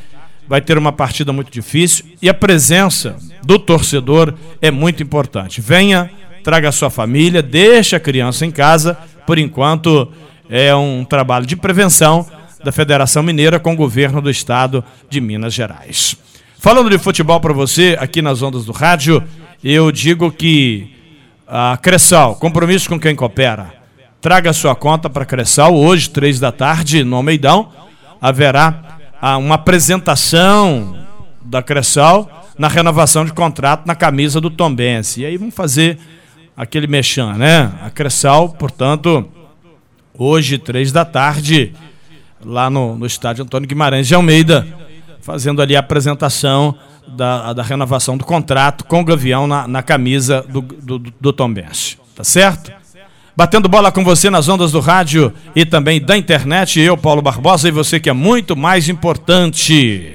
vai 0.48 0.62
ter 0.62 0.78
uma 0.78 0.92
partida 0.92 1.32
muito 1.32 1.50
difícil 1.50 2.06
e 2.22 2.28
a 2.28 2.34
presença 2.34 3.16
do 3.44 3.58
torcedor 3.58 4.34
é 4.62 4.70
muito 4.70 5.02
importante. 5.02 5.62
Venha, 5.62 6.12
traga 6.44 6.68
a 6.68 6.72
sua 6.74 6.90
família, 6.90 7.42
deixe 7.42 7.96
a 7.96 8.00
criança 8.00 8.46
em 8.46 8.52
casa, 8.52 8.98
por 9.26 9.40
enquanto 9.40 10.12
é 10.50 10.76
um 10.76 11.04
trabalho 11.06 11.46
de 11.46 11.56
prevenção 11.56 12.26
da 12.64 12.72
Federação 12.72 13.24
Mineira 13.24 13.60
com 13.60 13.74
o 13.74 13.76
governo 13.76 14.22
do 14.22 14.30
estado 14.30 14.84
de 15.10 15.20
Minas 15.20 15.54
Gerais. 15.54 16.16
Falando 16.58 16.90
de 16.90 16.98
futebol 16.98 17.40
para 17.40 17.54
você, 17.54 17.98
aqui 18.00 18.22
nas 18.22 18.42
ondas 18.42 18.66
do 18.66 18.72
rádio, 18.72 19.24
eu 19.64 19.92
digo 19.92 20.32
que 20.32 20.96
a 21.48 21.78
Cressal, 21.82 22.36
compromisso 22.36 22.88
com 22.88 23.00
quem 23.00 23.16
coopera, 23.16 23.74
traga 24.22 24.54
sua 24.54 24.74
conta 24.74 25.10
para 25.10 25.26
Cressal 25.26 25.76
hoje, 25.76 26.10
três 26.10 26.40
da 26.40 26.52
tarde, 26.52 27.04
no 27.04 27.18
Almeidão, 27.18 27.70
haverá 28.22 28.98
ah, 29.22 29.38
uma 29.38 29.56
apresentação 29.56 30.98
da 31.44 31.62
Cressal 31.62 32.48
na 32.58 32.68
renovação 32.68 33.26
de 33.26 33.34
contrato 33.34 33.86
na 33.86 33.96
camisa 33.96 34.40
do 34.40 34.50
Tombense. 34.50 35.22
E 35.22 35.26
aí 35.26 35.36
vamos 35.36 35.54
fazer 35.54 36.00
aquele 36.56 36.88
mexão, 36.88 37.34
né? 37.34 37.72
A 37.82 37.90
Cressal, 37.90 38.50
portanto, 38.50 39.28
hoje, 40.18 40.58
três 40.58 40.92
da 40.92 41.06
tarde, 41.06 41.74
lá 42.44 42.70
no, 42.70 42.96
no 42.96 43.06
estádio 43.06 43.44
Antônio 43.44 43.68
Guimarães 43.68 44.08
de 44.08 44.16
Almeida, 44.16 44.68
fazendo 45.22 45.62
ali 45.62 45.76
a 45.76 45.80
apresentação 45.80 46.76
da, 47.08 47.54
da 47.54 47.64
renovação 47.64 48.18
do 48.18 48.24
contrato 48.24 48.86
com 48.86 49.02
o 49.02 49.06
Gavião 49.06 49.48
na, 49.48 49.68
na 49.68 49.84
camisa 49.84 50.42
do, 50.48 50.62
do, 50.62 51.00
do 51.00 51.34
Tom 51.34 51.54
Benz. 51.54 51.98
Tá 52.16 52.24
certo? 52.24 52.72
Batendo 53.36 53.68
bola 53.68 53.92
com 53.92 54.04
você 54.04 54.30
nas 54.30 54.48
ondas 54.48 54.72
do 54.72 54.80
rádio 54.80 55.34
e 55.56 55.66
também 55.66 56.00
da 56.00 56.16
internet, 56.16 56.80
eu, 56.80 56.96
Paulo 56.96 57.22
Barbosa, 57.22 57.68
e 57.68 57.72
você 57.72 58.00
que 58.00 58.10
é 58.10 58.14
muito 58.14 58.56
mais 58.56 58.88
importante. 58.90 60.14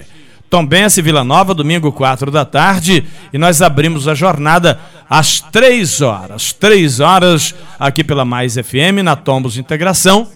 Tom 0.50 0.64
Bense 0.64 1.02
Vila 1.02 1.22
Nova, 1.22 1.52
domingo 1.52 1.92
4 1.92 2.30
da 2.30 2.44
tarde, 2.44 3.04
e 3.32 3.38
nós 3.38 3.60
abrimos 3.60 4.08
a 4.08 4.14
jornada 4.14 4.80
às 5.08 5.40
3 5.40 6.00
horas. 6.00 6.52
3 6.52 7.00
horas 7.00 7.54
aqui 7.78 8.02
pela 8.02 8.24
Mais 8.24 8.54
FM, 8.54 9.02
na 9.04 9.14
Tombos 9.14 9.58
Integração, 9.58 10.26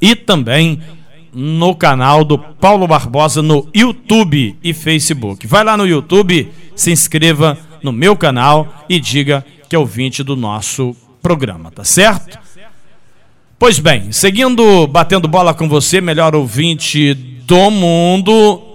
e 0.00 0.16
também 0.16 0.80
no 1.32 1.74
canal 1.74 2.24
do 2.24 2.38
Paulo 2.38 2.86
Barbosa 2.86 3.42
no 3.42 3.68
YouTube 3.74 4.56
e 4.62 4.72
Facebook. 4.72 5.46
Vai 5.46 5.64
lá 5.64 5.76
no 5.76 5.86
YouTube, 5.86 6.50
se 6.74 6.90
inscreva 6.90 7.56
no 7.82 7.92
meu 7.92 8.16
canal 8.16 8.84
e 8.88 8.98
diga 8.98 9.44
que 9.68 9.76
é 9.76 9.78
ouvinte 9.78 10.22
do 10.22 10.34
nosso 10.36 10.96
programa, 11.22 11.70
tá 11.70 11.84
certo? 11.84 12.38
Pois 13.58 13.78
bem, 13.78 14.10
seguindo 14.12 14.86
batendo 14.86 15.28
bola 15.28 15.54
com 15.54 15.68
você, 15.68 16.00
melhor 16.00 16.34
ouvinte 16.34 17.14
do 17.14 17.70
mundo, 17.70 18.73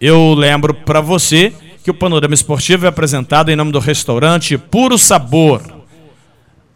eu 0.00 0.34
lembro 0.34 0.72
para 0.72 1.00
você 1.00 1.52
que 1.82 1.90
o 1.90 1.94
Panorama 1.94 2.34
Esportivo 2.34 2.86
é 2.86 2.88
apresentado 2.88 3.50
em 3.50 3.56
nome 3.56 3.72
do 3.72 3.78
restaurante 3.78 4.56
Puro 4.56 4.96
Sabor 4.96 5.62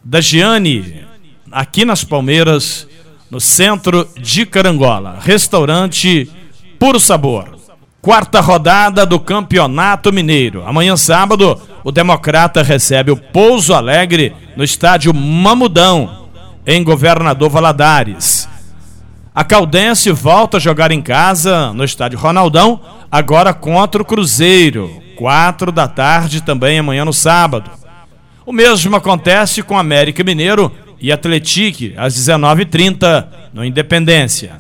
da 0.05 0.21
Giane, 0.21 1.05
aqui 1.50 1.85
nas 1.85 2.02
Palmeiras 2.02 2.88
no 3.31 3.41
centro 3.41 4.09
de 4.19 4.45
Carangola. 4.45 5.19
Restaurante 5.21 6.29
Puro 6.79 6.99
Sabor. 6.99 7.57
Quarta 8.00 8.41
rodada 8.41 9.07
do 9.07 9.21
Campeonato 9.21 10.12
Mineiro. 10.12 10.67
Amanhã, 10.67 10.97
sábado, 10.97 11.61
o 11.85 11.93
Democrata 11.93 12.62
recebe 12.62 13.12
o 13.12 13.17
Pouso 13.17 13.73
Alegre 13.75 14.35
no 14.57 14.64
estádio 14.64 15.14
Mamudão, 15.14 16.29
em 16.67 16.83
Governador 16.83 17.49
Valadares. 17.49 18.49
A 19.35 19.45
Caldense 19.45 20.11
volta 20.11 20.57
a 20.59 20.61
jogar 20.61 20.91
em 20.91 21.00
casa 21.00 21.73
no 21.73 21.85
estádio 21.85 22.19
Ronaldão, 22.19 22.81
agora 23.12 23.52
contra 23.52 24.00
o 24.00 24.04
Cruzeiro, 24.07 25.02
quatro 25.16 25.71
da 25.71 25.87
tarde 25.87 26.40
também 26.40 26.78
amanhã 26.78 27.04
no 27.04 27.12
sábado. 27.12 27.71
O 28.47 28.52
mesmo 28.52 28.97
acontece 28.97 29.62
com 29.62 29.76
América 29.76 30.25
Mineiro 30.25 30.73
e 30.99 31.12
Atletique 31.12 31.92
às 31.99 32.14
19h30 32.14 33.26
no 33.52 33.62
Independência. 33.62 34.57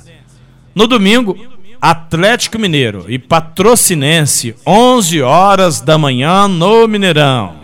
No 0.74 0.86
domingo, 0.86 1.34
Atlético 1.80 2.58
Mineiro 2.58 3.06
e 3.08 3.18
Patrocinense, 3.18 4.54
11 4.66 5.22
horas 5.22 5.80
da 5.80 5.96
manhã 5.96 6.46
no 6.46 6.86
Mineirão. 6.86 7.54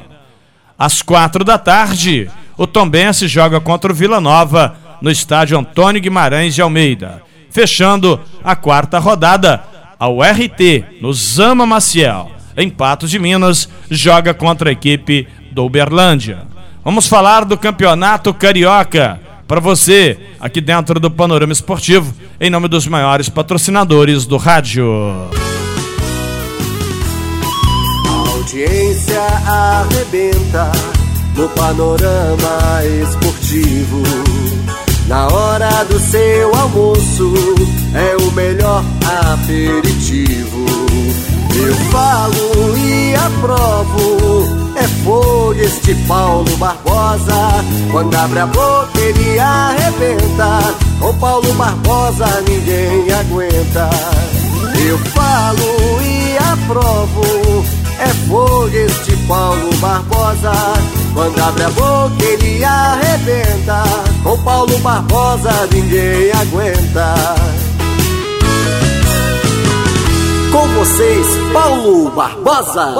Às 0.79 1.03
quatro 1.03 1.45
da 1.45 1.59
tarde, 1.59 2.31
o 2.57 2.67
Tombense 2.67 3.29
joga 3.29 3.61
contra 3.61 3.93
o 3.93 3.95
Vila 3.95 4.21
Nova 4.21 4.77
no 5.03 5.11
estádio 5.11 5.59
Antônio 5.59 6.01
Guimarães 6.01 6.55
de 6.55 6.63
Almeida. 6.63 7.23
Fechando 7.51 8.21
a 8.43 8.57
quarta 8.57 8.99
rodada, 8.99 9.63
ao 9.99 10.21
RT, 10.21 11.01
no 11.01 11.13
Zama 11.13 11.67
Maciel, 11.67 12.31
em 12.57 12.71
Patos 12.71 13.11
de 13.11 13.19
Minas, 13.19 13.69
joga 13.91 14.33
contra 14.33 14.71
a 14.71 14.73
equipe 14.73 15.27
do 15.51 15.65
Uberlândia. 15.65 16.47
Vamos 16.85 17.09
falar 17.09 17.45
do 17.45 17.59
Campeonato 17.59 18.33
Carioca 18.33 19.21
para 19.47 19.61
você, 19.61 20.19
aqui 20.39 20.61
dentro 20.61 21.01
do 21.01 21.11
Panorama 21.11 21.53
Esportivo, 21.53 22.15
em 22.41 22.51
nome 22.51 22.69
dos 22.69 22.87
maiores 22.87 23.29
patrocinadores 23.29 24.27
do 24.27 24.37
rádio. 24.37 24.87
A 28.07 28.29
audiência 28.31 29.23
arrebenta 29.47 30.71
no 31.35 31.49
Panorama 31.49 32.83
Esportivo. 33.03 34.03
Na 35.09 35.27
hora 35.29 35.85
do 35.87 35.99
seu 35.99 36.55
almoço 36.55 37.33
é 37.95 38.15
o 38.23 38.31
melhor 38.33 38.85
aperitivo. 39.33 40.67
Eu 41.57 41.75
falo 41.91 42.77
e 42.77 43.15
aprovo, 43.15 44.77
é 44.77 44.87
fogo 45.03 45.55
este 45.55 45.95
Paulo 46.07 46.55
Barbosa. 46.59 47.65
Quando 47.91 48.15
abre 48.17 48.41
a 48.41 48.47
boca 48.49 49.01
ele 49.01 49.39
arrebenta, 49.39 50.75
com 51.01 51.15
Paulo 51.15 51.55
Barbosa 51.55 52.27
ninguém 52.47 53.11
aguenta. 53.11 53.89
Eu 54.87 54.99
falo 54.99 56.03
e 56.03 56.37
aprovo, 56.37 57.65
é 57.99 58.09
fogo 58.29 58.69
este 58.69 59.17
Paulo 59.27 59.75
Barbosa. 59.79 60.53
Quando 61.15 61.41
abre 61.41 61.65
a 61.65 61.71
boca 61.71 62.25
ele 62.25 62.65
arrebenta. 62.65 63.83
Com 64.23 64.43
Paulo 64.43 64.79
Barbosa 64.79 65.67
ninguém 65.73 66.31
aguenta. 66.33 67.15
Com 70.53 70.67
vocês, 70.69 71.27
Paulo 71.53 72.11
Barbosa. 72.11 72.95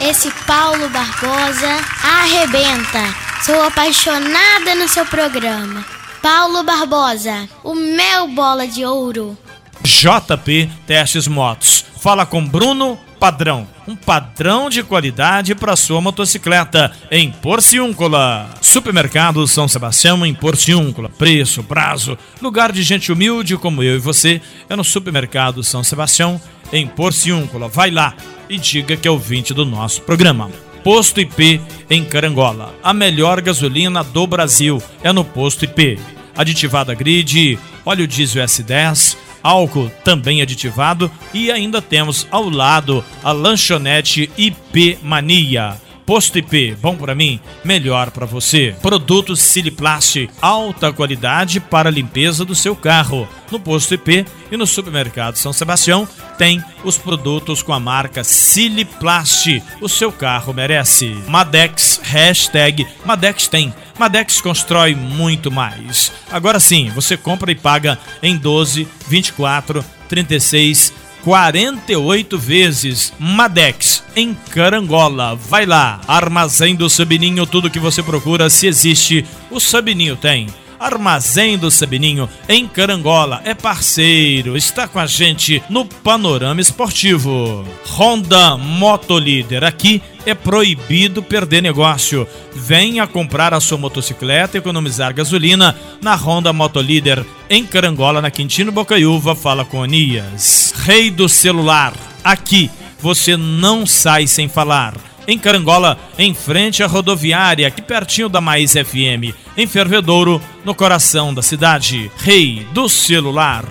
Esse 0.00 0.30
Paulo 0.46 0.88
Barbosa 0.88 1.80
arrebenta. 2.02 3.14
Sou 3.44 3.62
apaixonada 3.62 4.74
no 4.74 4.88
seu 4.88 5.06
programa. 5.06 5.84
Paulo 6.20 6.62
Barbosa, 6.62 7.48
o 7.62 7.74
meu 7.74 8.28
bola 8.28 8.66
de 8.66 8.84
ouro. 8.84 9.36
JP 9.82 10.70
Testes 10.86 11.28
Motos. 11.28 11.84
Fala 12.00 12.24
com 12.26 12.44
Bruno 12.44 12.98
Padrão. 13.24 13.66
Um 13.88 13.96
padrão 13.96 14.68
de 14.68 14.82
qualidade 14.82 15.54
para 15.54 15.76
sua 15.76 15.98
motocicleta 15.98 16.92
em 17.10 17.30
Porciúncula. 17.30 18.50
Supermercado 18.60 19.48
São 19.48 19.66
Sebastião 19.66 20.26
em 20.26 20.34
Porciúncula. 20.34 21.08
Preço, 21.08 21.64
prazo, 21.64 22.18
lugar 22.42 22.70
de 22.70 22.82
gente 22.82 23.10
humilde 23.10 23.56
como 23.56 23.82
eu 23.82 23.96
e 23.96 23.98
você 23.98 24.42
é 24.68 24.76
no 24.76 24.84
Supermercado 24.84 25.64
São 25.64 25.82
Sebastião 25.82 26.38
em 26.70 26.86
Porciúncula. 26.86 27.66
Vai 27.66 27.90
lá 27.90 28.14
e 28.46 28.58
diga 28.58 28.94
que 28.94 29.08
é 29.08 29.10
ouvinte 29.10 29.54
do 29.54 29.64
nosso 29.64 30.02
programa. 30.02 30.50
Posto 30.82 31.18
IP 31.18 31.62
em 31.88 32.04
Carangola. 32.04 32.74
A 32.82 32.92
melhor 32.92 33.40
gasolina 33.40 34.04
do 34.04 34.26
Brasil 34.26 34.82
é 35.02 35.14
no 35.14 35.24
Posto 35.24 35.64
IP. 35.64 35.98
Aditivada 36.36 36.92
grid, 36.92 37.58
óleo 37.86 38.06
diesel 38.06 38.44
S10, 38.44 39.16
álcool 39.44 39.90
também 40.02 40.40
aditivado 40.40 41.10
e 41.34 41.52
ainda 41.52 41.82
temos 41.82 42.26
ao 42.30 42.48
lado 42.48 43.04
a 43.22 43.30
lanchonete 43.30 44.30
IP 44.36 44.98
Mania. 45.02 45.83
Posto 46.06 46.38
IP, 46.38 46.76
bom 46.82 46.96
para 46.96 47.14
mim, 47.14 47.40
melhor 47.64 48.10
para 48.10 48.26
você. 48.26 48.76
Produtos 48.82 49.40
Siliplast, 49.40 50.28
alta 50.40 50.92
qualidade 50.92 51.60
para 51.60 51.88
a 51.88 51.92
limpeza 51.92 52.44
do 52.44 52.54
seu 52.54 52.76
carro. 52.76 53.26
No 53.50 53.58
Posto 53.58 53.94
IP 53.94 54.26
e 54.50 54.56
no 54.56 54.66
Supermercado 54.66 55.36
São 55.36 55.52
Sebastião 55.52 56.06
tem 56.36 56.62
os 56.84 56.98
produtos 56.98 57.62
com 57.62 57.72
a 57.72 57.80
marca 57.80 58.22
Siliplast. 58.22 59.62
O 59.80 59.88
seu 59.88 60.12
carro 60.12 60.52
merece. 60.52 61.08
Madex, 61.26 62.00
hashtag 62.02 62.86
Madex 63.04 63.48
tem. 63.48 63.72
Madex 63.98 64.42
constrói 64.42 64.94
muito 64.94 65.50
mais. 65.50 66.12
Agora 66.30 66.60
sim, 66.60 66.90
você 66.90 67.16
compra 67.16 67.50
e 67.50 67.54
paga 67.54 67.98
em 68.22 68.36
12, 68.36 68.86
24, 69.08 69.82
36 70.08 70.92
48 71.24 72.38
vezes. 72.38 73.12
Madex, 73.18 74.04
em 74.14 74.34
Carangola. 74.50 75.34
Vai 75.34 75.64
lá, 75.64 76.00
Armazém 76.06 76.76
do 76.76 76.88
Sabininho, 76.90 77.46
tudo 77.46 77.70
que 77.70 77.78
você 77.78 78.02
procura, 78.02 78.50
se 78.50 78.66
existe, 78.66 79.24
o 79.50 79.58
Sabininho 79.58 80.16
tem. 80.16 80.46
Armazém 80.78 81.56
do 81.56 81.70
Sabininho, 81.70 82.28
em 82.48 82.66
Carangola, 82.66 83.40
é 83.44 83.54
parceiro, 83.54 84.56
está 84.56 84.86
com 84.88 84.98
a 84.98 85.06
gente 85.06 85.62
no 85.68 85.84
Panorama 85.84 86.60
Esportivo. 86.60 87.64
Honda 87.86 88.56
Motolíder, 88.56 89.64
aqui 89.64 90.02
é 90.26 90.34
proibido 90.34 91.22
perder 91.22 91.62
negócio. 91.62 92.26
Venha 92.54 93.06
comprar 93.06 93.54
a 93.54 93.60
sua 93.60 93.78
motocicleta 93.78 94.56
e 94.56 94.60
economizar 94.60 95.14
gasolina 95.14 95.76
na 96.00 96.14
Honda 96.14 96.52
Motolíder, 96.52 97.24
em 97.48 97.64
Carangola, 97.64 98.20
na 98.22 98.30
Quintino 98.30 98.72
Bocaiúva, 98.72 99.34
fala 99.34 99.64
com 99.64 99.82
Anias. 99.82 100.72
Rei 100.84 101.10
do 101.10 101.28
celular, 101.28 101.92
aqui 102.22 102.70
você 103.00 103.36
não 103.36 103.84
sai 103.84 104.26
sem 104.26 104.48
falar 104.48 104.94
em 105.26 105.38
Carangola, 105.38 105.98
em 106.18 106.34
frente 106.34 106.82
à 106.82 106.86
rodoviária, 106.86 107.66
aqui 107.66 107.82
pertinho 107.82 108.28
da 108.28 108.40
Mais 108.40 108.72
FM, 108.72 109.34
em 109.56 109.66
Fervedouro, 109.66 110.40
no 110.64 110.74
coração 110.74 111.32
da 111.32 111.42
cidade. 111.42 112.10
Rei 112.18 112.66
do 112.72 112.88
celular. 112.88 113.64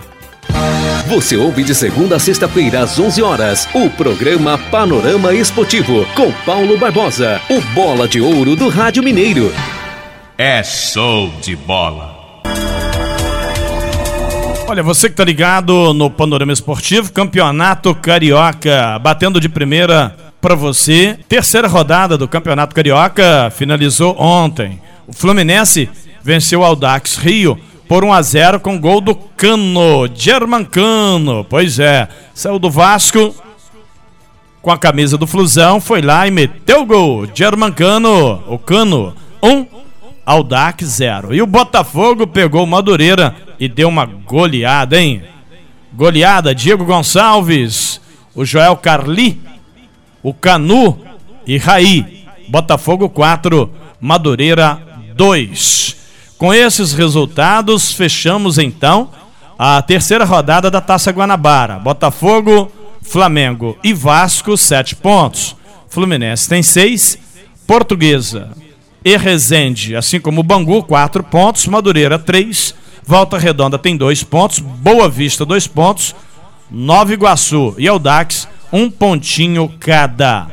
Você 1.07 1.35
ouve 1.35 1.63
de 1.63 1.75
segunda 1.75 2.15
a 2.15 2.19
sexta-feira 2.19 2.81
às 2.81 2.97
11 2.97 3.21
horas 3.21 3.67
o 3.73 3.89
programa 3.89 4.57
Panorama 4.57 5.33
Esportivo 5.33 6.05
com 6.15 6.31
Paulo 6.45 6.77
Barbosa, 6.77 7.41
o 7.49 7.59
bola 7.73 8.07
de 8.07 8.21
ouro 8.21 8.55
do 8.55 8.69
Rádio 8.69 9.03
Mineiro. 9.03 9.53
É 10.37 10.63
show 10.63 11.31
de 11.41 11.55
bola. 11.55 12.13
Olha, 14.67 14.81
você 14.81 15.09
que 15.09 15.15
tá 15.15 15.23
ligado 15.23 15.93
no 15.93 16.09
Panorama 16.09 16.53
Esportivo, 16.53 17.11
Campeonato 17.11 17.93
Carioca, 17.93 18.97
batendo 18.97 19.39
de 19.39 19.49
primeira 19.49 20.32
para 20.43 20.55
você. 20.55 21.17
Terceira 21.29 21.69
rodada 21.69 22.17
do 22.17 22.27
Campeonato 22.27 22.75
Carioca 22.75 23.49
finalizou 23.55 24.13
ontem. 24.19 24.81
O 25.07 25.13
Fluminense 25.13 25.89
venceu 26.21 26.59
o 26.59 26.65
Aldax 26.65 27.15
Rio 27.15 27.57
por 27.87 28.03
1 28.03 28.11
a 28.11 28.21
0 28.21 28.59
com 28.59 28.77
gol 28.77 28.99
do 28.99 29.15
Cano, 29.15 30.05
Germancano. 30.13 31.45
Pois 31.49 31.79
é, 31.79 32.09
saiu 32.33 32.59
do 32.59 32.69
Vasco 32.69 33.33
com 34.61 34.69
a 34.69 34.77
camisa 34.77 35.17
do 35.17 35.25
Flusão, 35.25 35.79
foi 35.79 36.01
lá 36.01 36.27
e 36.27 36.31
meteu 36.31 36.81
o 36.81 36.85
gol. 36.85 37.25
Germancano, 37.33 38.43
o 38.45 38.59
Cano, 38.59 39.15
1 39.41 39.49
um, 39.49 39.65
Aldax 40.25 40.85
0. 40.85 41.33
E 41.33 41.41
o 41.41 41.47
Botafogo 41.47 42.27
pegou 42.27 42.65
o 42.65 42.67
Madureira 42.67 43.33
e 43.57 43.69
deu 43.69 43.87
uma 43.87 44.05
goleada, 44.05 44.99
hein? 44.99 45.23
Goleada, 45.93 46.53
Diego 46.53 46.83
Gonçalves, 46.83 48.01
o 48.35 48.43
Joel 48.43 48.75
Carli 48.75 49.52
o 50.23 50.33
Canu 50.33 50.97
e 51.45 51.57
Raí. 51.57 52.25
Botafogo 52.47 53.09
4, 53.09 53.69
Madureira 53.99 54.81
2. 55.15 55.95
Com 56.37 56.53
esses 56.53 56.93
resultados, 56.93 57.91
fechamos 57.93 58.57
então 58.57 59.09
a 59.59 59.81
terceira 59.81 60.25
rodada 60.25 60.71
da 60.71 60.81
Taça 60.81 61.11
Guanabara. 61.11 61.77
Botafogo, 61.77 62.71
Flamengo 63.01 63.77
e 63.83 63.93
Vasco, 63.93 64.57
7 64.57 64.95
pontos. 64.95 65.55
Fluminense 65.89 66.49
tem 66.49 66.63
6. 66.63 67.19
Portuguesa 67.67 68.49
e 69.05 69.15
Resende, 69.15 69.95
assim 69.95 70.19
como 70.19 70.43
Bangu, 70.43 70.83
4 70.83 71.23
pontos. 71.23 71.67
Madureira, 71.67 72.17
3. 72.17 72.73
Volta 73.05 73.37
Redonda 73.37 73.77
tem 73.77 73.95
2 73.95 74.23
pontos. 74.23 74.59
Boa 74.59 75.09
Vista, 75.09 75.45
2 75.45 75.67
pontos. 75.67 76.15
Nova 76.69 77.13
Iguaçu 77.13 77.75
e 77.77 77.87
Aldax, 77.87 78.47
um 78.73 78.89
pontinho 78.89 79.71
cada. 79.79 80.47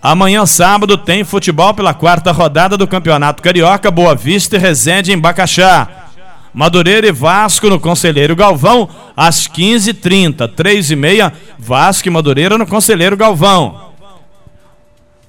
Amanhã, 0.00 0.46
sábado, 0.46 0.96
tem 0.96 1.22
futebol 1.24 1.74
pela 1.74 1.92
quarta 1.92 2.32
rodada 2.32 2.74
do 2.74 2.88
Campeonato 2.88 3.42
Carioca, 3.42 3.90
Boa 3.90 4.14
Vista 4.14 4.56
e 4.56 4.58
Resende 4.58 5.12
em 5.12 5.18
Bacaxá. 5.18 6.06
Madureira 6.54 7.06
e 7.06 7.12
Vasco 7.12 7.68
no 7.68 7.78
Conselheiro 7.78 8.34
Galvão, 8.34 8.88
às 9.14 9.46
15h30. 9.46 10.48
3 10.48 10.90
e 10.90 10.96
meia, 10.96 11.32
Vasco 11.58 12.08
e 12.08 12.10
Madureira 12.10 12.56
no 12.56 12.66
Conselheiro 12.66 13.16
Galvão. 13.16 13.92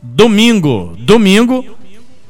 Domingo, 0.01 0.95
domingo, 0.97 1.65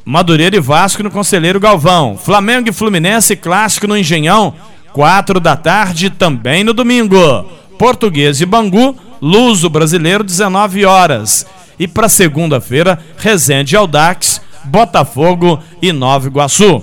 Madureira 0.03 0.55
e 0.55 0.59
Vasco 0.59 1.03
no 1.03 1.11
Conselheiro 1.11 1.59
Galvão. 1.59 2.17
Flamengo 2.17 2.69
e 2.69 2.73
Fluminense, 2.73 3.35
clássico 3.35 3.85
no 3.85 3.95
Engenhão, 3.95 4.55
4 4.93 5.39
da 5.39 5.55
tarde, 5.55 6.09
também 6.09 6.63
no 6.63 6.73
domingo. 6.73 7.45
Português 7.77 8.41
e 8.41 8.45
Bangu, 8.45 8.97
Luso 9.21 9.69
Brasileiro, 9.69 10.23
19 10.23 10.85
horas. 10.85 11.45
E 11.77 11.87
para 11.87 12.09
segunda-feira, 12.09 12.99
Resende 13.17 13.75
Aldax, 13.75 14.41
Botafogo 14.65 15.59
e 15.81 15.91
Nova 15.91 16.27
Iguaçu. 16.27 16.81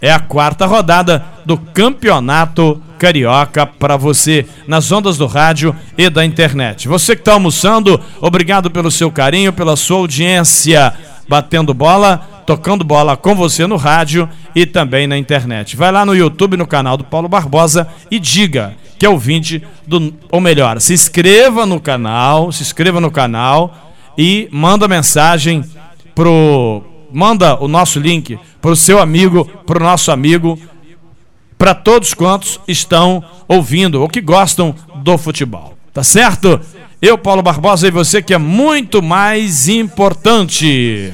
É 0.00 0.12
a 0.12 0.20
quarta 0.20 0.66
rodada 0.66 1.24
do 1.44 1.56
Campeonato 1.56 2.80
Carioca 2.98 3.66
para 3.66 3.96
você 3.96 4.46
nas 4.66 4.90
ondas 4.92 5.16
do 5.16 5.26
rádio 5.26 5.74
e 5.96 6.08
da 6.08 6.24
internet. 6.24 6.88
Você 6.88 7.14
que 7.14 7.22
está 7.22 7.32
almoçando, 7.32 8.00
obrigado 8.20 8.70
pelo 8.70 8.90
seu 8.90 9.10
carinho, 9.10 9.52
pela 9.52 9.76
sua 9.76 9.98
audiência. 9.98 10.92
Batendo 11.26 11.72
bola, 11.72 12.18
tocando 12.46 12.84
bola 12.84 13.16
com 13.16 13.34
você 13.34 13.66
no 13.66 13.76
rádio 13.76 14.28
e 14.54 14.66
também 14.66 15.06
na 15.06 15.16
internet. 15.16 15.74
Vai 15.74 15.90
lá 15.90 16.04
no 16.04 16.14
YouTube, 16.14 16.56
no 16.56 16.66
canal 16.66 16.96
do 16.96 17.04
Paulo 17.04 17.28
Barbosa 17.28 17.88
e 18.10 18.18
diga 18.18 18.74
que 19.04 19.06
é 19.06 19.10
ouvinte 19.10 19.62
do. 19.86 20.14
Ou 20.32 20.40
melhor, 20.40 20.80
se 20.80 20.94
inscreva 20.94 21.66
no 21.66 21.78
canal, 21.78 22.50
se 22.50 22.62
inscreva 22.62 23.02
no 23.02 23.10
canal 23.10 23.92
e 24.16 24.48
manda 24.50 24.88
mensagem 24.88 25.62
pro 26.14 26.82
manda 27.12 27.62
o 27.62 27.68
nosso 27.68 28.00
link 28.00 28.38
pro 28.62 28.74
seu 28.74 28.98
amigo, 28.98 29.44
pro 29.66 29.84
nosso 29.84 30.10
amigo, 30.10 30.58
para 31.58 31.74
todos 31.74 32.14
quantos 32.14 32.58
estão 32.66 33.22
ouvindo 33.46 34.00
ou 34.00 34.08
que 34.08 34.22
gostam 34.22 34.74
do 34.96 35.18
futebol. 35.18 35.76
Tá 35.92 36.02
certo? 36.02 36.58
Eu, 37.02 37.18
Paulo 37.18 37.42
Barbosa, 37.42 37.86
e 37.86 37.90
você 37.90 38.22
que 38.22 38.32
é 38.32 38.38
muito 38.38 39.02
mais 39.02 39.68
importante. 39.68 41.12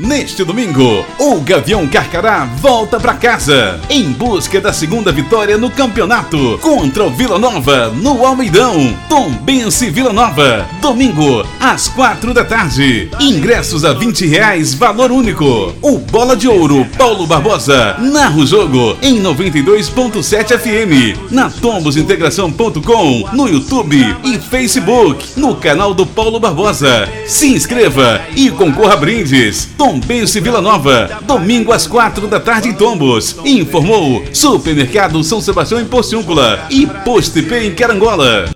Neste 0.00 0.42
domingo, 0.44 1.04
o 1.18 1.40
Gavião 1.40 1.86
Carcará 1.86 2.46
volta 2.46 2.98
para 2.98 3.12
casa 3.12 3.78
em 3.90 4.04
busca 4.04 4.58
da 4.58 4.72
segunda 4.72 5.12
vitória 5.12 5.58
no 5.58 5.68
campeonato 5.68 6.58
contra 6.62 7.04
o 7.04 7.10
Vila 7.10 7.38
Nova 7.38 7.88
no 7.90 8.24
Almeidão. 8.24 8.96
Tom 9.10 9.30
Bense 9.30 9.90
Vila 9.90 10.10
Nova, 10.10 10.66
domingo 10.80 11.46
às 11.60 11.86
quatro 11.88 12.32
da 12.32 12.42
tarde. 12.42 13.10
Ingressos 13.20 13.84
a 13.84 13.92
20 13.92 14.26
reais, 14.26 14.72
valor 14.72 15.12
único. 15.12 15.74
O 15.82 15.98
Bola 15.98 16.34
de 16.34 16.48
Ouro 16.48 16.86
Paulo 16.96 17.26
Barbosa 17.26 17.96
narra 17.98 18.38
o 18.38 18.46
jogo 18.46 18.96
em 19.02 19.22
92.7 19.22 20.58
FM 20.58 21.30
na 21.30 21.50
tombosintegração.com 21.50 23.28
no 23.34 23.46
YouTube 23.46 24.16
e 24.24 24.38
Facebook 24.38 25.38
no 25.38 25.56
canal 25.56 25.92
do 25.92 26.06
Paulo 26.06 26.40
Barbosa. 26.40 27.06
Se 27.26 27.48
inscreva 27.48 28.22
e 28.34 28.48
concorra 28.50 28.94
a 28.94 28.96
brindes. 28.96 29.68
Tom 29.76 29.89
Tombense 29.90 30.38
Vila 30.38 30.60
Nova, 30.60 31.18
domingo 31.22 31.72
às 31.72 31.84
quatro 31.84 32.28
da 32.28 32.38
tarde 32.38 32.68
em 32.68 32.72
Tombos. 32.72 33.34
Informou 33.44 34.24
Supermercado 34.32 35.24
São 35.24 35.40
Sebastião 35.40 35.80
em 35.80 35.84
Porciúncula 35.84 36.64
e 36.70 36.86
Postepê 36.86 37.66
em 37.66 37.74
Carangola. 37.74 38.48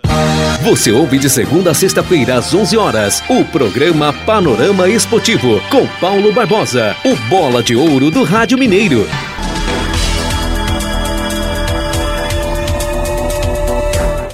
Você 0.62 0.92
ouve 0.92 1.18
de 1.18 1.28
segunda 1.28 1.72
a 1.72 1.74
sexta-feira 1.74 2.36
às 2.36 2.54
11 2.54 2.76
horas 2.76 3.20
o 3.28 3.44
programa 3.46 4.12
Panorama 4.12 4.88
Esportivo 4.88 5.60
com 5.68 5.84
Paulo 6.00 6.32
Barbosa, 6.32 6.94
o 7.04 7.16
bola 7.28 7.64
de 7.64 7.74
ouro 7.74 8.12
do 8.12 8.22
Rádio 8.22 8.56
Mineiro. 8.56 9.04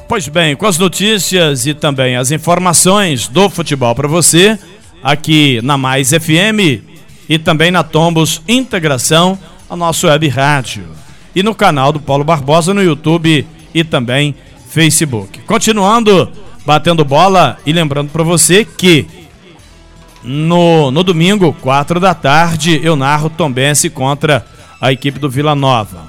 Pois 0.06 0.28
bem, 0.28 0.54
com 0.54 0.66
as 0.66 0.76
notícias 0.76 1.66
e 1.66 1.72
também 1.72 2.16
as 2.16 2.30
informações 2.30 3.26
do 3.26 3.48
futebol 3.48 3.94
para 3.94 4.06
você, 4.06 4.58
aqui 5.02 5.60
na 5.62 5.78
Mais 5.78 6.10
FM, 6.10 6.89
e 7.30 7.38
também 7.38 7.70
na 7.70 7.84
Tombos 7.84 8.42
Integração, 8.48 9.38
a 9.70 9.76
nossa 9.76 10.08
web 10.08 10.26
rádio. 10.26 10.84
E 11.32 11.44
no 11.44 11.54
canal 11.54 11.92
do 11.92 12.00
Paulo 12.00 12.24
Barbosa 12.24 12.74
no 12.74 12.82
YouTube 12.82 13.46
e 13.72 13.84
também 13.84 14.34
Facebook. 14.68 15.38
Continuando 15.42 16.28
batendo 16.66 17.04
bola 17.04 17.56
e 17.64 17.72
lembrando 17.72 18.10
para 18.10 18.24
você 18.24 18.64
que 18.64 19.06
no, 20.24 20.90
no 20.90 21.04
domingo, 21.04 21.52
4 21.60 22.00
da 22.00 22.14
tarde, 22.14 22.80
eu 22.82 22.96
narro 22.96 23.30
Tombense 23.30 23.88
contra 23.88 24.44
a 24.80 24.90
equipe 24.90 25.20
do 25.20 25.30
Vila 25.30 25.54
Nova. 25.54 26.08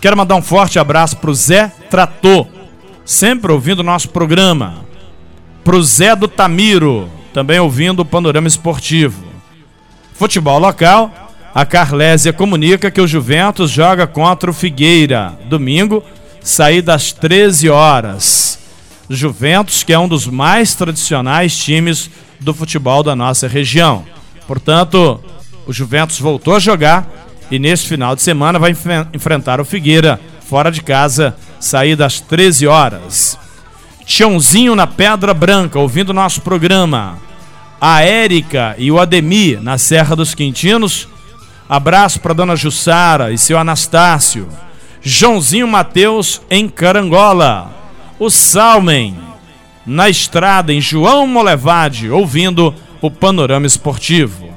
Quero 0.00 0.16
mandar 0.16 0.34
um 0.34 0.42
forte 0.42 0.78
abraço 0.78 1.18
pro 1.18 1.34
Zé 1.34 1.70
Trator, 1.90 2.46
sempre 3.04 3.52
ouvindo 3.52 3.80
o 3.80 3.84
nosso 3.84 4.08
programa. 4.08 4.76
Pro 5.62 5.82
Zé 5.82 6.16
do 6.16 6.26
Tamiro, 6.26 7.10
também 7.34 7.60
ouvindo 7.60 8.00
o 8.00 8.04
Panorama 8.04 8.48
Esportivo. 8.48 9.33
Futebol 10.14 10.60
local, 10.60 11.12
a 11.52 11.66
Carlésia 11.66 12.32
comunica 12.32 12.90
que 12.90 13.00
o 13.00 13.06
Juventus 13.06 13.68
joga 13.70 14.06
contra 14.06 14.48
o 14.48 14.54
Figueira, 14.54 15.36
domingo, 15.46 16.04
saída 16.40 16.94
às 16.94 17.12
13 17.12 17.68
horas. 17.68 18.58
Juventus, 19.10 19.82
que 19.82 19.92
é 19.92 19.98
um 19.98 20.06
dos 20.06 20.28
mais 20.28 20.74
tradicionais 20.74 21.56
times 21.56 22.08
do 22.38 22.54
futebol 22.54 23.02
da 23.02 23.16
nossa 23.16 23.48
região. 23.48 24.04
Portanto, 24.46 25.20
o 25.66 25.72
Juventus 25.72 26.20
voltou 26.20 26.54
a 26.54 26.60
jogar 26.60 27.08
e 27.50 27.58
neste 27.58 27.88
final 27.88 28.14
de 28.14 28.22
semana 28.22 28.58
vai 28.58 28.74
enfrentar 29.12 29.60
o 29.60 29.64
Figueira 29.64 30.20
fora 30.40 30.70
de 30.70 30.80
casa, 30.80 31.36
saída 31.58 32.06
às 32.06 32.20
13 32.20 32.68
horas. 32.68 33.36
Tiãozinho 34.06 34.76
na 34.76 34.86
Pedra 34.86 35.34
Branca, 35.34 35.78
ouvindo 35.78 36.12
nosso 36.12 36.40
programa 36.40 37.23
a 37.80 38.02
Érica 38.02 38.74
e 38.78 38.90
o 38.90 38.98
Ademir 38.98 39.60
na 39.60 39.78
Serra 39.78 40.16
dos 40.16 40.34
Quintinos. 40.34 41.08
Abraço 41.68 42.20
para 42.20 42.34
dona 42.34 42.56
Jussara 42.56 43.32
e 43.32 43.38
seu 43.38 43.58
Anastácio. 43.58 44.48
Joãozinho 45.02 45.68
Mateus 45.68 46.40
em 46.50 46.68
Carangola. 46.68 47.72
O 48.18 48.30
Salmen 48.30 49.16
na 49.86 50.08
estrada 50.08 50.72
em 50.72 50.80
João 50.80 51.26
Molevade, 51.26 52.08
ouvindo 52.10 52.74
o 53.00 53.10
panorama 53.10 53.66
esportivo. 53.66 54.48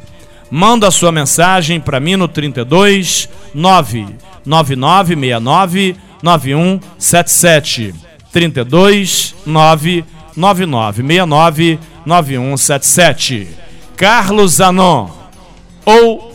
Manda 0.49 0.89
sua 0.89 1.11
mensagem 1.11 1.81
para 1.81 1.99
mim 1.99 2.15
no 2.15 2.29
32 2.29 3.29
99969 3.53 5.97
9177. 6.23 7.93
32 8.31 9.35
99969 9.45 11.77
9177. 12.07 13.49
Carlos 13.97 14.53
Zanon 14.53 15.09
ou 15.85 16.33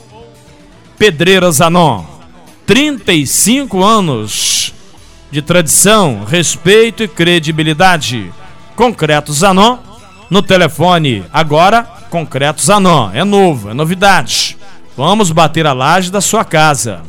Pedreira 0.98 1.50
Zanon. 1.50 2.04
35 2.66 3.82
anos 3.82 4.74
de 5.30 5.40
tradição, 5.40 6.24
respeito 6.24 7.02
e 7.02 7.08
credibilidade. 7.08 8.30
Concreto 8.76 9.32
Zanon 9.32 9.78
no 10.28 10.42
telefone. 10.42 11.24
Agora, 11.32 11.84
Concreto 12.10 12.60
Zanon. 12.60 13.10
É 13.14 13.24
novo, 13.24 13.70
é 13.70 13.74
novidade. 13.74 14.58
Vamos 14.94 15.30
bater 15.30 15.66
a 15.66 15.72
laje 15.72 16.12
da 16.12 16.20
sua 16.20 16.44
casa. 16.44 17.00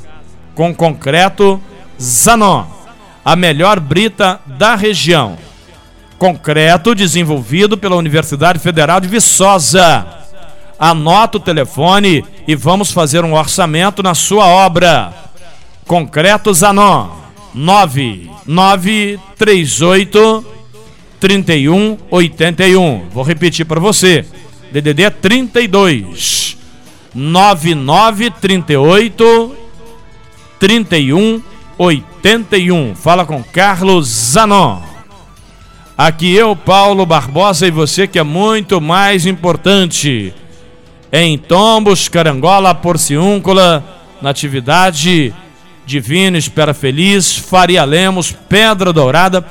Com 0.56 0.74
Concreto 0.74 1.62
Zanon. 2.02 2.66
A 3.26 3.36
melhor 3.36 3.80
brita 3.82 4.40
da 4.46 4.76
região 4.76 5.38
concreto 6.24 6.96
desenvolvido 6.96 7.78
pela 7.78 7.98
Universidade 7.98 8.58
Federal 8.58 9.02
de 9.02 9.10
Viçosa. 9.10 10.08
Anota 10.80 11.36
o 11.36 11.42
telefone 11.42 12.24
e 12.48 12.56
vamos 12.56 12.94
fazer 12.94 13.26
um 13.26 13.34
orçamento 13.34 14.02
na 14.02 14.16
sua 14.16 14.48
obra. 14.48 15.14
Concreto 15.86 16.54
Zanon 16.54 17.10
9938 17.54 20.46
3181. 21.20 23.10
Vou 23.10 23.26
repetir 23.26 23.66
para 23.66 23.82
você. 23.82 24.26
DDD 24.72 25.12
32 25.12 26.56
9938 27.14 29.58
3181. 30.58 32.96
Fala 32.96 33.26
com 33.26 33.44
Carlos 33.44 34.08
Zanon. 34.08 34.93
Aqui 35.96 36.34
eu, 36.34 36.56
Paulo 36.56 37.06
Barbosa, 37.06 37.68
e 37.68 37.72
você 37.72 38.08
que 38.08 38.18
é 38.18 38.24
muito 38.24 38.82
mais 38.82 39.28
importante. 39.28 40.34
Em 41.12 41.38
Tombos, 41.38 42.10
Carangola, 42.10 42.74
Porciúncula, 42.74 43.84
Natividade, 44.20 45.32
Divino, 45.86 46.36
Espera 46.36 46.74
Feliz, 46.74 47.38
Faria 47.38 47.84
Lemos, 47.84 48.32
Pedra 48.32 48.92
Dourada 48.92 49.46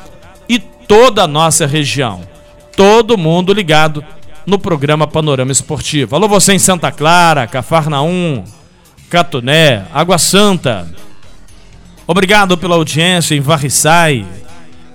e 0.49 0.59
toda 0.59 1.23
a 1.23 1.29
nossa 1.29 1.65
região. 1.65 2.23
Todo 2.77 3.17
mundo 3.17 3.53
ligado 3.53 4.05
no 4.45 4.59
programa 4.59 5.07
Panorama 5.07 5.53
Esportivo. 5.53 6.17
Alô, 6.17 6.27
você 6.27 6.55
em 6.55 6.59
Santa 6.59 6.91
Clara, 6.91 7.47
Cafarnaum, 7.47 8.43
Catuné, 9.09 9.85
Água 9.95 10.19
Santa. 10.19 10.93
Obrigado 12.05 12.59
pela 12.59 12.75
audiência 12.75 13.37
em 13.37 13.41
Varriçai. 13.41 14.27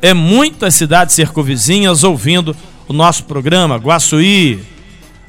É 0.01 0.13
muitas 0.13 0.75
cidades 0.75 1.15
circunvizinhas 1.15 2.03
ouvindo 2.03 2.55
o 2.87 2.93
nosso 2.93 3.23
programa. 3.23 3.77
Guaçuí, 3.77 4.63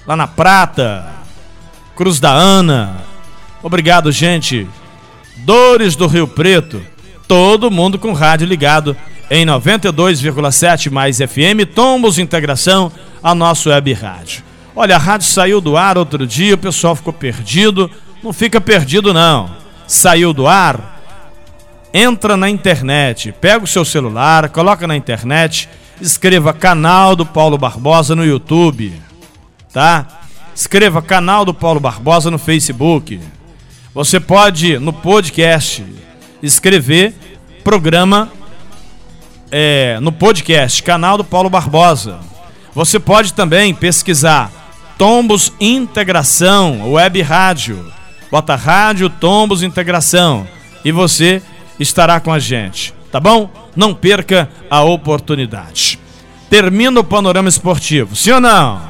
lá 0.07 0.17
na 0.17 0.27
Prata, 0.27 1.07
Cruz 1.97 2.21
da 2.21 2.31
Ana. 2.31 3.03
Obrigado, 3.63 4.13
gente. 4.13 4.69
Dores 5.39 5.97
do 5.97 6.07
Rio 6.07 6.29
Preto. 6.29 6.81
Todo 7.27 7.71
mundo 7.71 7.99
com 7.99 8.13
rádio 8.13 8.47
ligado 8.47 8.97
em 9.31 9.45
92,7 9.45 10.91
mais 10.91 11.19
FM, 11.19 11.69
Tombos 11.75 12.19
Integração, 12.19 12.91
a 13.23 13.35
nossa 13.35 13.71
web 13.71 13.93
rádio. 13.93 14.43
Olha, 14.75 14.97
a 14.97 14.99
rádio 14.99 15.27
saiu 15.27 15.61
do 15.61 15.77
ar 15.77 15.99
outro 15.99 16.27
dia, 16.27 16.55
o 16.55 16.59
pessoal 16.59 16.95
ficou 16.95 17.13
perdido. 17.13 17.91
Não 18.23 18.33
fica 18.33 18.61
perdido, 18.61 19.13
não. 19.13 19.51
Saiu 19.87 20.33
do 20.33 20.47
ar, 20.47 20.98
entra 21.93 22.37
na 22.37 22.49
internet, 22.49 23.33
pega 23.33 23.65
o 23.65 23.69
seu 23.69 23.85
celular, 23.85 24.49
coloca 24.51 24.87
na 24.87 24.97
internet, 24.97 25.69
escreva 26.01 26.53
canal 26.53 27.17
do 27.17 27.25
Paulo 27.25 27.59
Barbosa 27.59 28.15
no 28.15 28.25
YouTube, 28.25 28.93
tá? 29.73 30.07
Escreva 30.55 31.01
canal 31.01 31.45
do 31.45 31.55
Paulo 31.55 31.81
Barbosa 31.81 32.31
no 32.31 32.39
Facebook. 32.39 33.21
Você 33.95 34.21
pode, 34.21 34.79
no 34.79 34.93
podcast, 34.93 35.85
escrever 36.43 37.15
programa 37.65 38.31
é, 39.51 39.99
no 40.01 40.13
podcast, 40.13 40.83
canal 40.83 41.17
do 41.17 41.25
Paulo 41.25 41.49
Barbosa. 41.49 42.19
Você 42.75 42.99
pode 42.99 43.33
também 43.33 43.75
pesquisar 43.75 44.53
Tombos 44.99 45.53
Integração, 45.61 46.93
web 46.93 47.21
rádio. 47.23 47.93
Bota 48.31 48.55
rádio 48.57 49.09
Tombos 49.09 49.63
Integração 49.63 50.47
e 50.85 50.93
você 50.93 51.43
estará 51.79 52.21
com 52.21 52.33
a 52.33 52.39
gente, 52.39 52.95
tá 53.11 53.21
bom? 53.21 53.51
Não 53.77 53.95
perca 53.95 54.49
a 54.71 54.83
oportunidade. 54.83 55.99
Termina 56.51 57.01
o 57.01 57.05
panorama 57.05 57.49
esportivo, 57.49 58.17
sim 58.17 58.33
ou 58.33 58.41
não? 58.41 58.81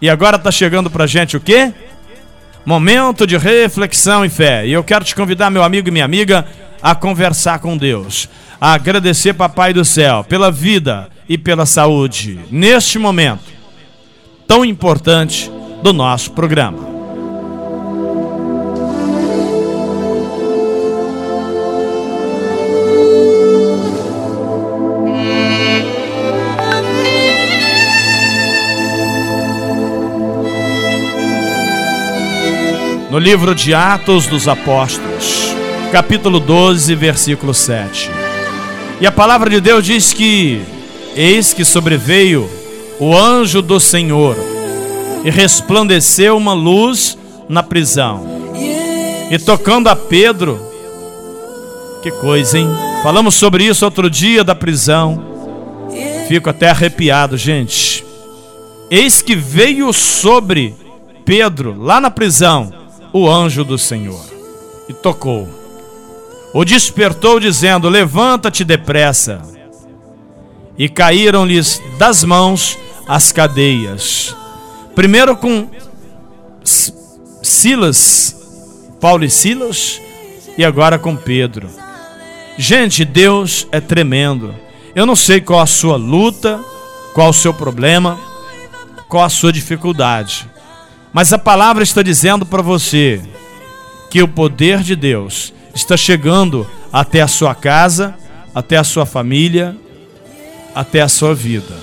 E 0.00 0.10
agora 0.10 0.38
tá 0.38 0.50
chegando 0.50 0.90
pra 0.90 1.06
gente 1.06 1.36
o 1.36 1.40
quê? 1.40 1.72
Momento 2.64 3.26
de 3.26 3.36
reflexão 3.36 4.24
e 4.24 4.28
fé. 4.28 4.66
E 4.66 4.72
eu 4.72 4.82
quero 4.82 5.04
te 5.04 5.14
convidar, 5.14 5.50
meu 5.50 5.62
amigo 5.62 5.88
e 5.88 5.92
minha 5.92 6.04
amiga, 6.04 6.46
a 6.82 6.94
conversar 6.94 7.60
com 7.60 7.76
Deus, 7.76 8.28
a 8.60 8.72
agradecer 8.72 9.34
Papai 9.34 9.72
do 9.72 9.84
céu 9.84 10.24
pela 10.24 10.50
vida 10.50 11.08
e 11.28 11.38
pela 11.38 11.64
saúde 11.64 12.40
neste 12.50 12.98
momento 12.98 13.56
tão 14.46 14.64
importante 14.64 15.50
do 15.82 15.92
nosso 15.92 16.30
programa. 16.32 16.95
No 33.16 33.20
livro 33.20 33.54
de 33.54 33.72
Atos 33.72 34.26
dos 34.26 34.46
Apóstolos, 34.46 35.56
capítulo 35.90 36.38
12, 36.38 36.94
versículo 36.94 37.54
7. 37.54 38.10
E 39.00 39.06
a 39.06 39.10
palavra 39.10 39.48
de 39.48 39.58
Deus 39.58 39.86
diz 39.86 40.12
que: 40.12 40.60
Eis 41.14 41.54
que 41.54 41.64
sobreveio 41.64 42.46
o 43.00 43.16
anjo 43.16 43.62
do 43.62 43.80
Senhor 43.80 44.36
e 45.24 45.30
resplandeceu 45.30 46.36
uma 46.36 46.52
luz 46.52 47.16
na 47.48 47.62
prisão. 47.62 48.22
E 49.30 49.38
tocando 49.38 49.88
a 49.88 49.96
Pedro, 49.96 50.60
que 52.02 52.10
coisa, 52.10 52.58
hein? 52.58 52.68
Falamos 53.02 53.34
sobre 53.34 53.64
isso 53.64 53.86
outro 53.86 54.10
dia 54.10 54.44
da 54.44 54.54
prisão. 54.54 55.24
Fico 56.28 56.50
até 56.50 56.68
arrepiado, 56.68 57.38
gente. 57.38 58.04
Eis 58.90 59.22
que 59.22 59.34
veio 59.34 59.90
sobre 59.94 60.74
Pedro, 61.24 61.74
lá 61.80 61.98
na 61.98 62.10
prisão, 62.10 62.84
o 63.12 63.28
anjo 63.28 63.64
do 63.64 63.78
Senhor 63.78 64.24
e 64.88 64.92
tocou. 64.92 65.48
O 66.52 66.64
despertou, 66.64 67.38
dizendo: 67.38 67.88
Levanta-te 67.88 68.64
depressa. 68.64 69.42
E 70.78 70.88
caíram-lhes 70.88 71.80
das 71.98 72.22
mãos 72.22 72.78
as 73.08 73.32
cadeias. 73.32 74.34
Primeiro 74.94 75.36
com 75.36 75.68
Silas, 77.42 78.36
Paulo 79.00 79.24
e 79.24 79.30
Silas, 79.30 80.00
e 80.58 80.64
agora 80.64 80.98
com 80.98 81.16
Pedro. 81.16 81.68
Gente, 82.58 83.04
Deus 83.04 83.66
é 83.70 83.80
tremendo. 83.80 84.54
Eu 84.94 85.04
não 85.04 85.16
sei 85.16 85.40
qual 85.40 85.60
a 85.60 85.66
sua 85.66 85.96
luta, 85.96 86.58
qual 87.14 87.30
o 87.30 87.34
seu 87.34 87.52
problema, 87.52 88.18
qual 89.08 89.24
a 89.24 89.28
sua 89.28 89.52
dificuldade. 89.52 90.48
Mas 91.16 91.32
a 91.32 91.38
palavra 91.38 91.82
está 91.82 92.02
dizendo 92.02 92.44
para 92.44 92.60
você 92.60 93.22
que 94.10 94.22
o 94.22 94.28
poder 94.28 94.82
de 94.82 94.94
Deus 94.94 95.50
está 95.74 95.96
chegando 95.96 96.66
até 96.92 97.22
a 97.22 97.26
sua 97.26 97.54
casa, 97.54 98.14
até 98.54 98.76
a 98.76 98.84
sua 98.84 99.06
família, 99.06 99.74
até 100.74 101.00
a 101.00 101.08
sua 101.08 101.34
vida. 101.34 101.74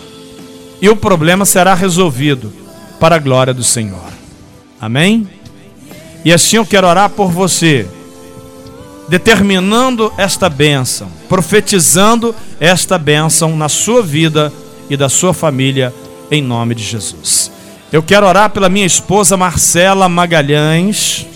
E 0.80 0.88
o 0.88 0.96
problema 0.96 1.46
será 1.46 1.74
resolvido 1.74 2.54
para 3.00 3.16
a 3.16 3.20
glória 3.20 3.56
do 3.56 3.64
Senhor. 3.64 4.06
Amém? 4.80 5.28
E 6.24 6.32
assim 6.32 6.58
eu 6.58 6.66
quero 6.68 6.86
orar 6.86 7.10
por 7.10 7.32
você, 7.32 7.88
determinando 9.10 10.14
esta 10.16 10.48
bênção, 10.48 11.08
profetizando 11.28 12.36
esta 12.60 13.00
bênção 13.00 13.58
na 13.58 13.68
sua 13.68 14.04
vida 14.04 14.54
e 14.92 14.96
da 14.96 15.10
sua 15.10 15.34
família, 15.34 15.92
em 16.30 16.40
nome 16.40 16.76
de 16.76 16.84
Jesus. 16.84 17.52
Eu 17.94 18.02
quero 18.02 18.26
orar 18.26 18.50
pela 18.50 18.70
minha 18.70 18.88
esposa 18.88 19.38
Marcela 19.38 20.10
Magalhães. 20.10 21.28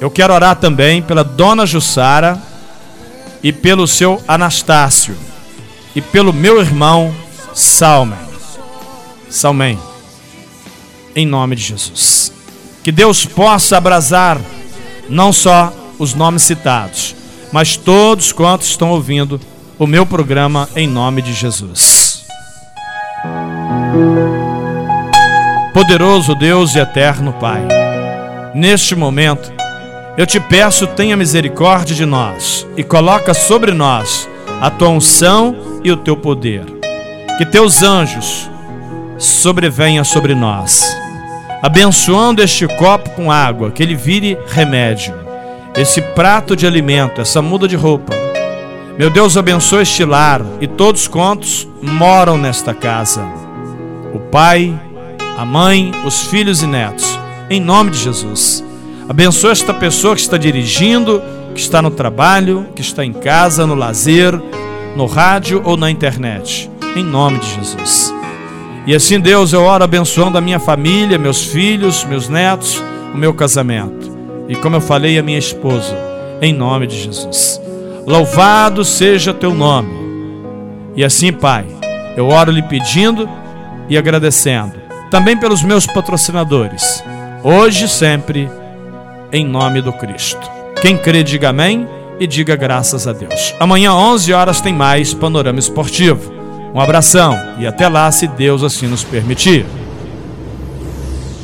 Eu 0.00 0.10
quero 0.10 0.34
orar 0.34 0.56
também 0.56 1.00
pela 1.00 1.22
dona 1.22 1.64
Jussara 1.64 2.36
e 3.40 3.52
pelo 3.52 3.86
seu 3.86 4.20
Anastácio 4.26 5.16
e 5.94 6.02
pelo 6.02 6.32
meu 6.32 6.60
irmão 6.60 7.14
Salmen. 7.54 8.18
Salmen. 9.30 9.78
Em 11.14 11.24
nome 11.24 11.54
de 11.54 11.62
Jesus. 11.62 12.32
Que 12.82 12.90
Deus 12.90 13.24
possa 13.24 13.76
abrasar 13.76 14.40
não 15.08 15.32
só 15.32 15.72
os 15.96 16.12
nomes 16.12 16.42
citados, 16.42 17.14
mas 17.52 17.76
todos 17.76 18.32
quantos 18.32 18.66
estão 18.66 18.90
ouvindo 18.90 19.40
o 19.78 19.86
meu 19.86 20.04
programa 20.04 20.68
em 20.74 20.88
nome 20.88 21.22
de 21.22 21.32
Jesus. 21.32 22.24
Poderoso 25.78 26.34
Deus 26.34 26.74
e 26.74 26.80
eterno 26.80 27.32
Pai, 27.34 27.62
neste 28.52 28.96
momento, 28.96 29.52
eu 30.16 30.26
te 30.26 30.40
peço, 30.40 30.88
tenha 30.88 31.16
misericórdia 31.16 31.94
de 31.94 32.04
nós 32.04 32.66
e 32.76 32.82
coloca 32.82 33.32
sobre 33.32 33.70
nós 33.70 34.28
a 34.60 34.70
tua 34.70 34.88
unção 34.88 35.80
e 35.84 35.92
o 35.92 35.96
teu 35.96 36.16
poder. 36.16 36.64
Que 37.38 37.46
teus 37.46 37.84
anjos 37.84 38.50
sobrevenham 39.18 40.02
sobre 40.02 40.34
nós, 40.34 40.84
abençoando 41.62 42.42
este 42.42 42.66
copo 42.66 43.10
com 43.10 43.30
água, 43.30 43.70
que 43.70 43.80
ele 43.80 43.94
vire 43.94 44.36
remédio, 44.48 45.14
esse 45.76 46.02
prato 46.02 46.56
de 46.56 46.66
alimento, 46.66 47.20
essa 47.20 47.40
muda 47.40 47.68
de 47.68 47.76
roupa. 47.76 48.12
Meu 48.98 49.10
Deus, 49.10 49.36
abençoe 49.36 49.82
este 49.82 50.04
lar 50.04 50.42
e 50.60 50.66
todos 50.66 51.06
quantos 51.06 51.68
moram 51.80 52.36
nesta 52.36 52.74
casa. 52.74 53.24
O 54.12 54.18
Pai, 54.18 54.74
a 55.38 55.44
mãe, 55.44 55.92
os 56.04 56.22
filhos 56.24 56.64
e 56.64 56.66
netos. 56.66 57.16
Em 57.48 57.60
nome 57.60 57.92
de 57.92 57.98
Jesus. 57.98 58.64
Abençoa 59.08 59.52
esta 59.52 59.72
pessoa 59.72 60.16
que 60.16 60.20
está 60.20 60.36
dirigindo, 60.36 61.22
que 61.54 61.60
está 61.60 61.80
no 61.80 61.92
trabalho, 61.92 62.66
que 62.74 62.82
está 62.82 63.04
em 63.04 63.12
casa, 63.12 63.64
no 63.64 63.76
lazer, 63.76 64.34
no 64.96 65.06
rádio 65.06 65.62
ou 65.64 65.76
na 65.76 65.92
internet. 65.92 66.68
Em 66.96 67.04
nome 67.04 67.38
de 67.38 67.54
Jesus. 67.54 68.12
E 68.84 68.92
assim, 68.92 69.20
Deus, 69.20 69.52
eu 69.52 69.62
oro 69.62 69.84
abençoando 69.84 70.36
a 70.36 70.40
minha 70.40 70.58
família, 70.58 71.16
meus 71.16 71.44
filhos, 71.44 72.02
meus 72.02 72.28
netos, 72.28 72.82
o 73.14 73.16
meu 73.16 73.32
casamento. 73.32 74.10
E 74.48 74.56
como 74.56 74.74
eu 74.74 74.80
falei, 74.80 75.20
a 75.20 75.22
minha 75.22 75.38
esposa. 75.38 75.96
Em 76.42 76.52
nome 76.52 76.88
de 76.88 77.00
Jesus. 77.00 77.60
Louvado 78.04 78.84
seja 78.84 79.32
teu 79.32 79.54
nome. 79.54 79.94
E 80.96 81.04
assim, 81.04 81.32
Pai, 81.32 81.64
eu 82.16 82.26
oro 82.26 82.50
lhe 82.50 82.62
pedindo 82.62 83.30
e 83.88 83.96
agradecendo 83.96 84.77
também 85.10 85.36
pelos 85.36 85.62
meus 85.62 85.86
patrocinadores, 85.86 87.02
hoje 87.42 87.86
e 87.86 87.88
sempre, 87.88 88.50
em 89.32 89.44
nome 89.46 89.80
do 89.80 89.92
Cristo. 89.92 90.40
Quem 90.80 90.96
crê, 90.96 91.22
diga 91.22 91.48
amém 91.50 91.88
e 92.20 92.26
diga 92.26 92.56
graças 92.56 93.06
a 93.06 93.12
Deus. 93.12 93.54
Amanhã, 93.58 93.92
11 93.94 94.32
horas, 94.32 94.60
tem 94.60 94.72
mais 94.72 95.14
Panorama 95.14 95.58
Esportivo. 95.58 96.32
Um 96.74 96.80
abração 96.80 97.36
e 97.58 97.66
até 97.66 97.88
lá, 97.88 98.10
se 98.12 98.26
Deus 98.26 98.62
assim 98.62 98.86
nos 98.86 99.02
permitir. 99.02 99.64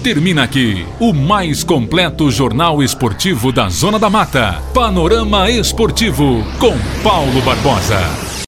Termina 0.03 0.43
aqui 0.43 0.87
o 1.01 1.15
mais 1.15 1.65
completo 1.65 2.31
jornal 2.31 2.83
esportivo 2.83 3.51
da 3.51 3.71
Zona 3.71 3.99
da 3.99 4.11
Mata. 4.11 4.61
Panorama 4.75 5.51
Esportivo 5.51 6.45
com 6.59 6.77
Paulo 7.03 7.41
Barbosa. 7.41 8.34